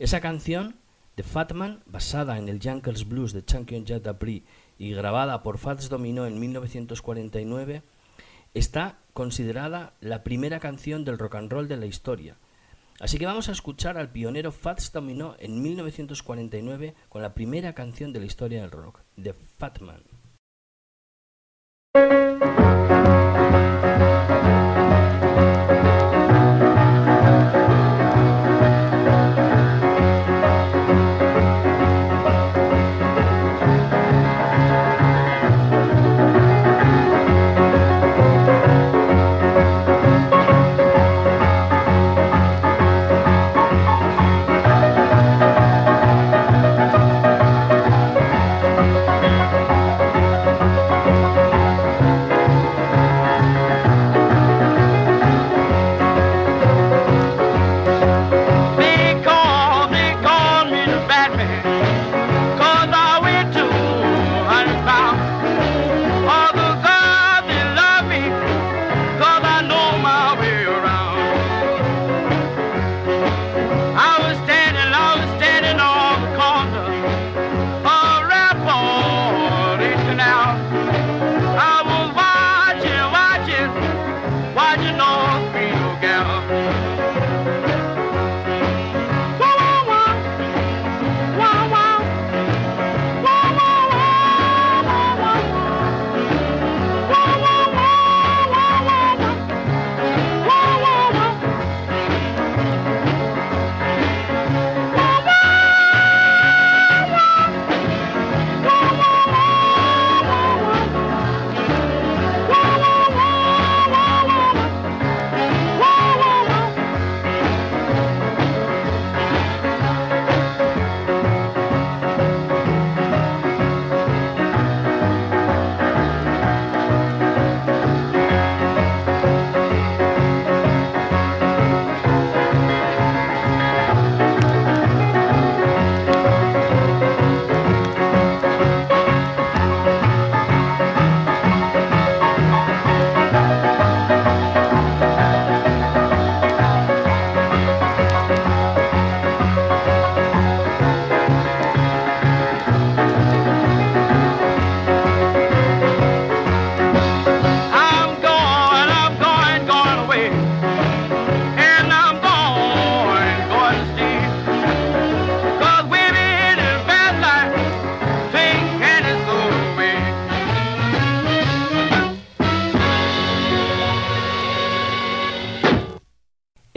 Esa 0.01 0.19
canción, 0.19 0.77
The 1.13 1.21
Fatman, 1.21 1.83
basada 1.85 2.39
en 2.39 2.49
el 2.49 2.59
Junkers 2.59 3.07
Blues 3.07 3.33
de 3.33 3.45
Champion 3.45 3.85
Jack 3.85 4.01
Dapri 4.01 4.43
y 4.79 4.95
grabada 4.95 5.43
por 5.43 5.59
Fats 5.59 5.89
Domino 5.89 6.25
en 6.25 6.39
1949, 6.39 7.83
está 8.55 8.97
considerada 9.13 9.93
la 10.01 10.23
primera 10.23 10.59
canción 10.59 11.05
del 11.05 11.19
rock 11.19 11.35
and 11.35 11.51
roll 11.51 11.67
de 11.67 11.77
la 11.77 11.85
historia. 11.85 12.37
Así 12.99 13.19
que 13.19 13.27
vamos 13.27 13.47
a 13.47 13.51
escuchar 13.51 13.99
al 13.99 14.09
pionero 14.09 14.51
Fats 14.51 14.91
Domino 14.91 15.35
en 15.37 15.61
1949 15.61 16.95
con 17.07 17.21
la 17.21 17.35
primera 17.35 17.73
canción 17.75 18.11
de 18.11 18.21
la 18.21 18.25
historia 18.25 18.61
del 18.61 18.71
rock, 18.71 19.01
The 19.21 19.33
Fatman. 19.33 20.01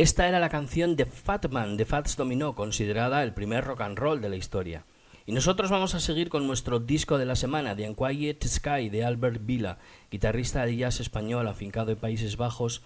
Esta 0.05 0.29
era 0.29 0.39
la 0.39 0.51
canción 0.51 0.97
de 0.97 1.07
Fatman 1.07 1.79
de 1.79 1.87
Fats 1.87 2.19
Domino, 2.19 2.55
considerada 2.55 3.23
el 3.23 3.33
primer 3.33 3.65
rock 3.65 3.81
and 3.81 3.99
roll 3.99 4.21
de 4.21 4.29
la 4.29 4.37
historia. 4.37 4.85
Y 5.25 5.33
nosotros 5.33 5.71
vamos 5.71 5.95
a 5.95 5.99
seguir 5.99 6.29
con 6.29 6.47
nuestro 6.47 6.79
disco 6.79 7.17
de 7.17 7.25
la 7.25 7.37
semana, 7.37 7.75
The 7.75 7.89
Unquiet 7.89 8.45
Sky, 8.45 8.91
de 8.91 9.03
Albert 9.03 9.47
Vila, 9.47 9.79
guitarrista 10.11 10.67
de 10.67 10.77
jazz 10.77 11.01
español 11.01 11.49
afincado 11.49 11.91
en 11.91 11.97
Países 11.97 12.37
Bajos 12.37 12.83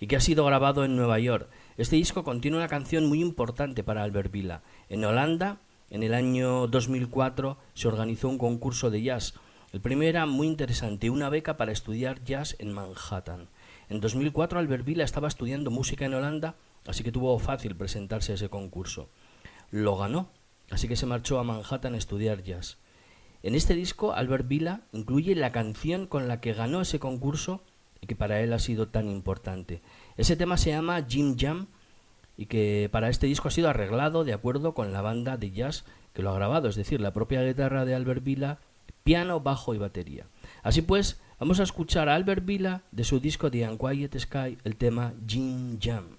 y 0.00 0.06
que 0.06 0.16
ha 0.16 0.20
sido 0.20 0.46
grabado 0.46 0.86
en 0.86 0.96
Nueva 0.96 1.18
York. 1.18 1.50
Este 1.76 1.96
disco 1.96 2.24
contiene 2.24 2.56
una 2.56 2.68
canción 2.68 3.10
muy 3.10 3.20
importante 3.20 3.84
para 3.84 4.02
Albert 4.02 4.32
Vila. 4.32 4.62
En 4.88 5.04
Holanda, 5.04 5.58
en 5.90 6.02
el 6.02 6.14
año 6.14 6.66
2004, 6.66 7.58
se 7.74 7.88
organizó 7.88 8.30
un 8.30 8.38
concurso 8.38 8.90
de 8.90 9.02
jazz. 9.02 9.34
El 9.74 9.82
primero 9.82 10.08
era 10.08 10.24
muy 10.24 10.46
interesante, 10.46 11.10
una 11.10 11.28
beca 11.28 11.58
para 11.58 11.72
estudiar 11.72 12.24
jazz 12.24 12.56
en 12.58 12.72
Manhattan. 12.72 13.48
En 13.88 14.00
2004 14.00 14.58
Albert 14.58 14.84
Vila 14.84 15.04
estaba 15.04 15.28
estudiando 15.28 15.70
música 15.70 16.06
en 16.06 16.14
Holanda, 16.14 16.56
así 16.86 17.02
que 17.04 17.12
tuvo 17.12 17.38
fácil 17.38 17.76
presentarse 17.76 18.32
a 18.32 18.34
ese 18.36 18.48
concurso. 18.48 19.08
Lo 19.70 19.96
ganó, 19.96 20.30
así 20.70 20.88
que 20.88 20.96
se 20.96 21.06
marchó 21.06 21.38
a 21.38 21.44
Manhattan 21.44 21.94
a 21.94 21.98
estudiar 21.98 22.42
jazz. 22.42 22.78
En 23.42 23.54
este 23.54 23.74
disco 23.74 24.14
Albert 24.14 24.48
Vila 24.48 24.80
incluye 24.92 25.34
la 25.34 25.52
canción 25.52 26.06
con 26.06 26.28
la 26.28 26.40
que 26.40 26.54
ganó 26.54 26.80
ese 26.80 26.98
concurso 26.98 27.62
y 28.00 28.06
que 28.06 28.16
para 28.16 28.40
él 28.40 28.52
ha 28.52 28.58
sido 28.58 28.88
tan 28.88 29.10
importante. 29.10 29.82
Ese 30.16 30.36
tema 30.36 30.56
se 30.56 30.70
llama 30.70 31.04
Jim 31.06 31.36
Jam 31.38 31.66
y 32.36 32.46
que 32.46 32.88
para 32.90 33.10
este 33.10 33.26
disco 33.26 33.48
ha 33.48 33.50
sido 33.50 33.68
arreglado 33.68 34.24
de 34.24 34.32
acuerdo 34.32 34.74
con 34.74 34.92
la 34.92 35.02
banda 35.02 35.36
de 35.36 35.50
jazz 35.50 35.84
que 36.14 36.22
lo 36.22 36.30
ha 36.30 36.34
grabado, 36.34 36.68
es 36.68 36.76
decir, 36.76 37.00
la 37.00 37.12
propia 37.12 37.42
guitarra 37.42 37.84
de 37.84 37.94
Albert 37.94 38.24
Vila, 38.24 38.58
piano, 39.04 39.40
bajo 39.40 39.74
y 39.74 39.78
batería. 39.78 40.26
Así 40.62 40.82
pues, 40.82 41.20
Vamos 41.44 41.58
a 41.60 41.64
escuchar 41.64 42.08
a 42.08 42.14
Albert 42.14 42.44
Vila 42.46 42.82
de 42.92 43.04
su 43.04 43.18
disco 43.20 43.50
The 43.50 43.68
Unquiet 43.68 44.18
Sky 44.18 44.56
el 44.64 44.76
tema 44.76 45.12
Jim 45.26 45.78
Jam. 45.78 46.16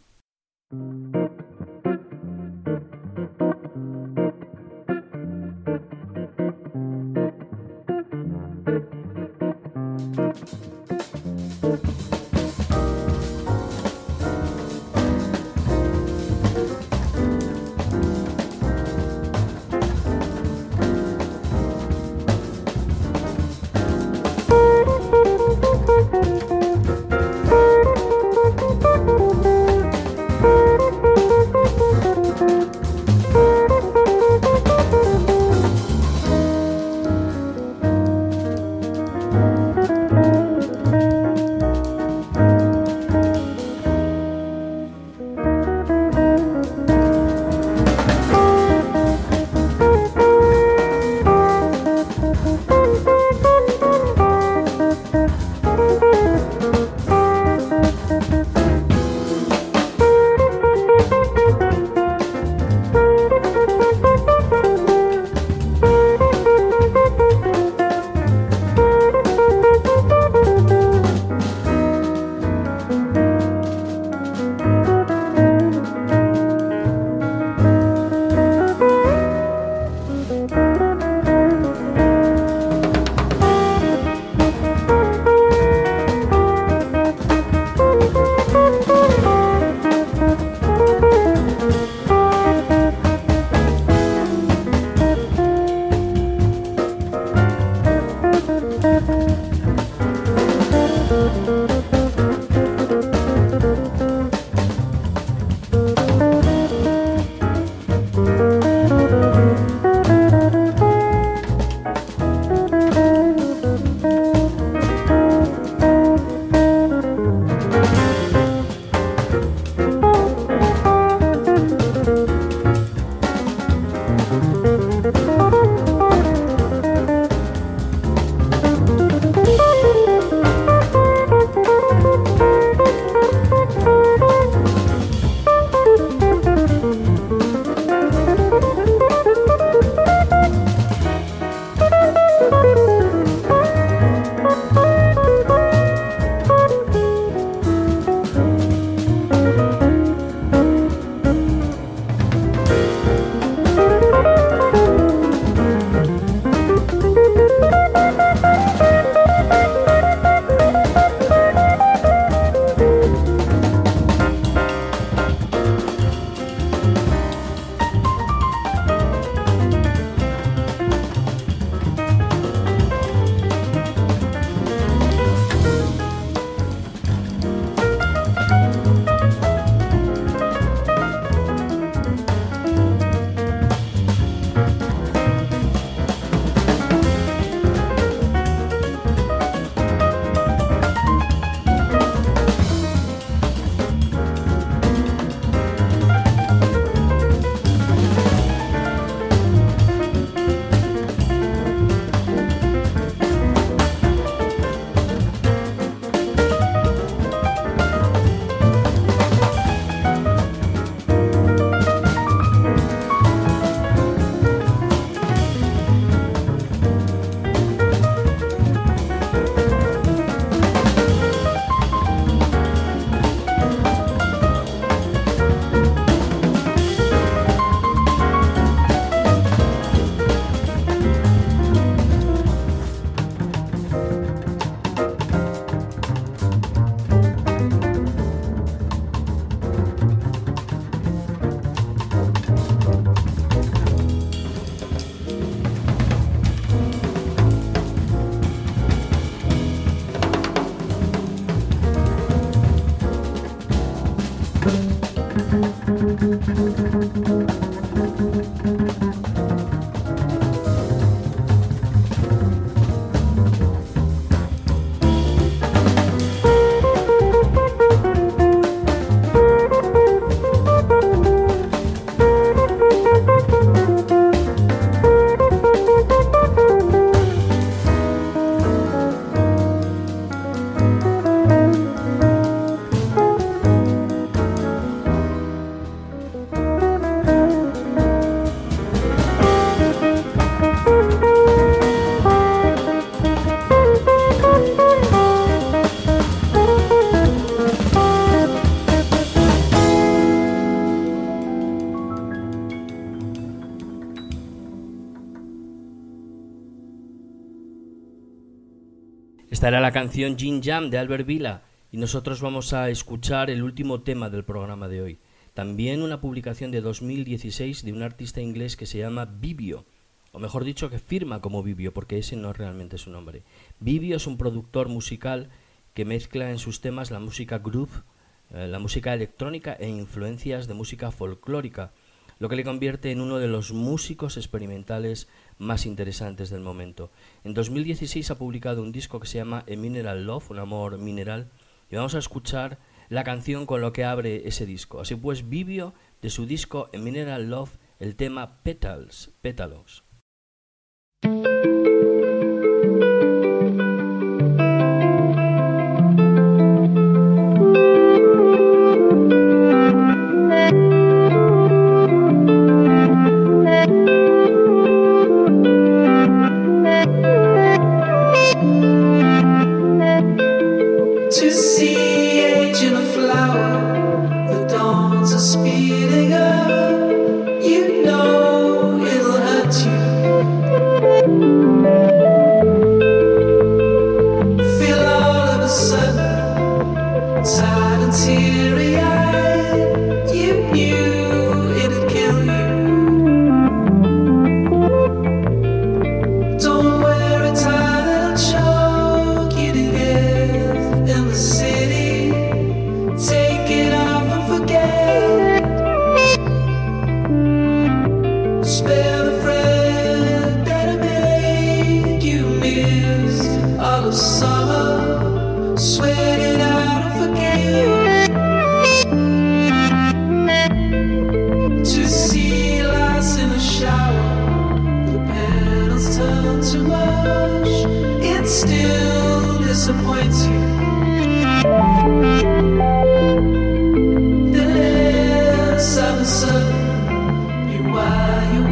Esta 309.66 309.78
era 309.78 309.82
la 309.82 309.92
canción 309.92 310.38
Jin 310.38 310.62
Jam 310.62 310.92
de 310.92 311.00
Albert 311.00 311.26
Vila 311.26 311.64
y 311.92 311.98
nosotros 311.98 312.40
vamos 312.40 312.72
a 312.74 312.92
escuchar 312.92 313.50
el 313.50 313.64
último 313.64 314.04
tema 314.04 314.30
del 314.30 314.44
programa 314.44 314.88
de 314.88 315.02
hoy. 315.02 315.20
También 315.56 316.04
una 316.04 316.22
publicación 316.22 316.70
de 316.70 316.82
2016 316.82 317.84
de 317.84 317.92
un 317.92 318.04
artista 318.04 318.42
inglés 318.42 318.78
que 318.78 318.86
se 318.86 319.00
llama 319.00 319.26
Vivio, 319.26 319.88
o 320.34 320.38
mejor 320.38 320.66
dicho 320.66 320.92
que 320.92 321.00
firma 321.00 321.42
como 321.42 321.64
Vivio, 321.64 321.96
porque 321.96 322.20
ese 322.20 322.36
no 322.36 322.52
es 322.52 322.58
realmente 322.58 323.00
su 323.00 323.10
nombre. 323.10 323.42
Vivio 323.80 324.18
es 324.18 324.28
un 324.28 324.38
productor 324.38 324.88
musical 324.88 325.50
que 325.96 326.06
mezcla 326.06 326.52
en 326.52 326.60
sus 326.60 326.80
temas 326.80 327.10
la 327.10 327.20
música 327.20 327.58
groove, 327.58 328.04
eh, 328.52 328.68
la 328.68 328.78
música 328.78 329.16
electrónica 329.16 329.74
e 329.74 329.90
influencias 329.90 330.68
de 330.68 330.76
música 330.76 331.10
folclórica, 331.10 331.92
lo 332.40 332.50
que 332.50 332.56
le 332.56 332.64
convierte 332.64 333.12
en 333.12 333.22
uno 333.22 333.38
de 333.38 333.48
los 333.48 333.72
músicos 333.72 334.38
experimentales 334.38 335.28
más 335.58 335.86
interesantes 335.86 336.50
del 336.50 336.62
momento. 336.62 337.12
En 337.44 337.54
2016 337.54 338.32
ha 338.32 338.38
publicado 338.38 338.82
un 338.82 338.92
disco 338.92 339.20
que 339.20 339.28
se 339.28 339.38
llama 339.38 339.66
A 339.72 339.76
Mineral 339.76 340.26
Love, 340.26 340.52
un 340.52 340.60
amor 340.60 340.98
mineral, 340.98 341.50
y 341.90 341.96
vamos 341.96 342.16
a 342.16 342.20
escuchar 342.20 342.80
la 343.10 343.24
canción 343.24 343.66
con 343.66 343.82
lo 343.82 343.94
que 343.94 344.04
abre 344.04 344.48
ese 344.48 344.66
disco. 344.66 345.02
Así 345.02 345.16
pues, 345.16 345.50
Vivio 345.50 345.94
de 346.22 346.30
su 346.30 346.46
disco 346.46 346.90
A 346.94 346.98
Mineral 346.98 347.50
Love, 347.50 347.78
el 348.00 348.16
tema 348.16 348.58
Petals, 348.64 349.32
Pétalos. 349.42 350.05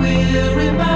weary 0.03 0.71
mind. 0.71 0.92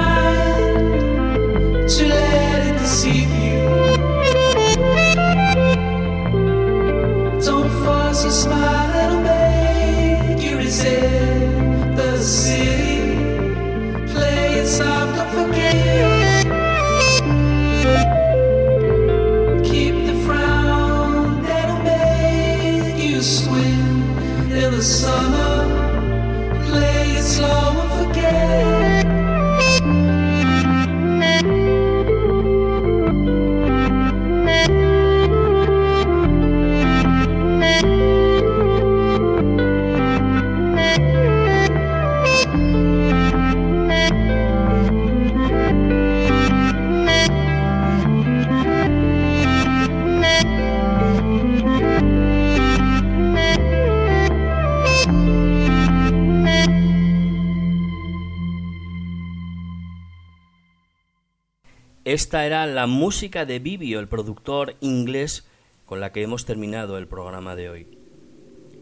Era 62.46 62.66
la 62.66 62.88
música 62.88 63.46
de 63.46 63.60
Vivio, 63.60 64.00
el 64.00 64.08
productor 64.08 64.76
inglés 64.80 65.46
con 65.86 66.00
la 66.00 66.12
que 66.12 66.22
hemos 66.22 66.46
terminado 66.46 66.98
el 66.98 67.08
programa 67.08 67.56
de 67.56 67.70
hoy. 67.70 67.88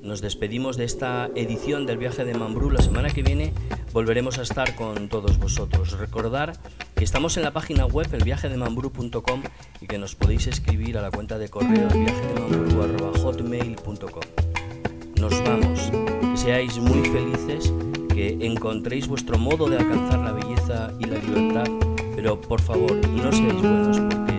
Nos 0.01 0.21
despedimos 0.21 0.77
de 0.77 0.83
esta 0.83 1.29
edición 1.35 1.85
del 1.85 1.97
viaje 1.97 2.25
de 2.25 2.33
Mambrú. 2.35 2.69
La 2.69 2.81
semana 2.81 3.09
que 3.09 3.23
viene 3.23 3.53
volveremos 3.93 4.37
a 4.37 4.43
estar 4.43 4.75
con 4.75 5.09
todos 5.09 5.39
vosotros. 5.39 5.97
Recordar 5.97 6.53
que 6.95 7.03
estamos 7.03 7.37
en 7.37 7.43
la 7.43 7.53
página 7.53 7.85
web 7.85 8.07
elviajedemambrú.com 8.13 9.43
y 9.81 9.87
que 9.87 9.97
nos 9.97 10.15
podéis 10.15 10.47
escribir 10.47 10.97
a 10.97 11.01
la 11.01 11.09
cuenta 11.09 11.39
de 11.39 11.49
correo 11.49 11.87
elviajedemambrú.hotmail.com. 11.89 14.23
Nos 15.19 15.43
vamos. 15.43 15.91
Seáis 16.39 16.77
muy 16.77 17.09
felices, 17.09 17.73
que 18.13 18.37
encontréis 18.41 19.07
vuestro 19.07 19.39
modo 19.39 19.67
de 19.69 19.77
alcanzar 19.77 20.19
la 20.19 20.33
belleza 20.33 20.91
y 20.99 21.05
la 21.05 21.17
libertad 21.17 21.94
pero 22.25 22.41
por 22.41 22.59
favor, 22.59 22.91
no 23.07 23.31
seáis 23.31 23.61
buenos 23.61 23.99
porque 23.99 24.34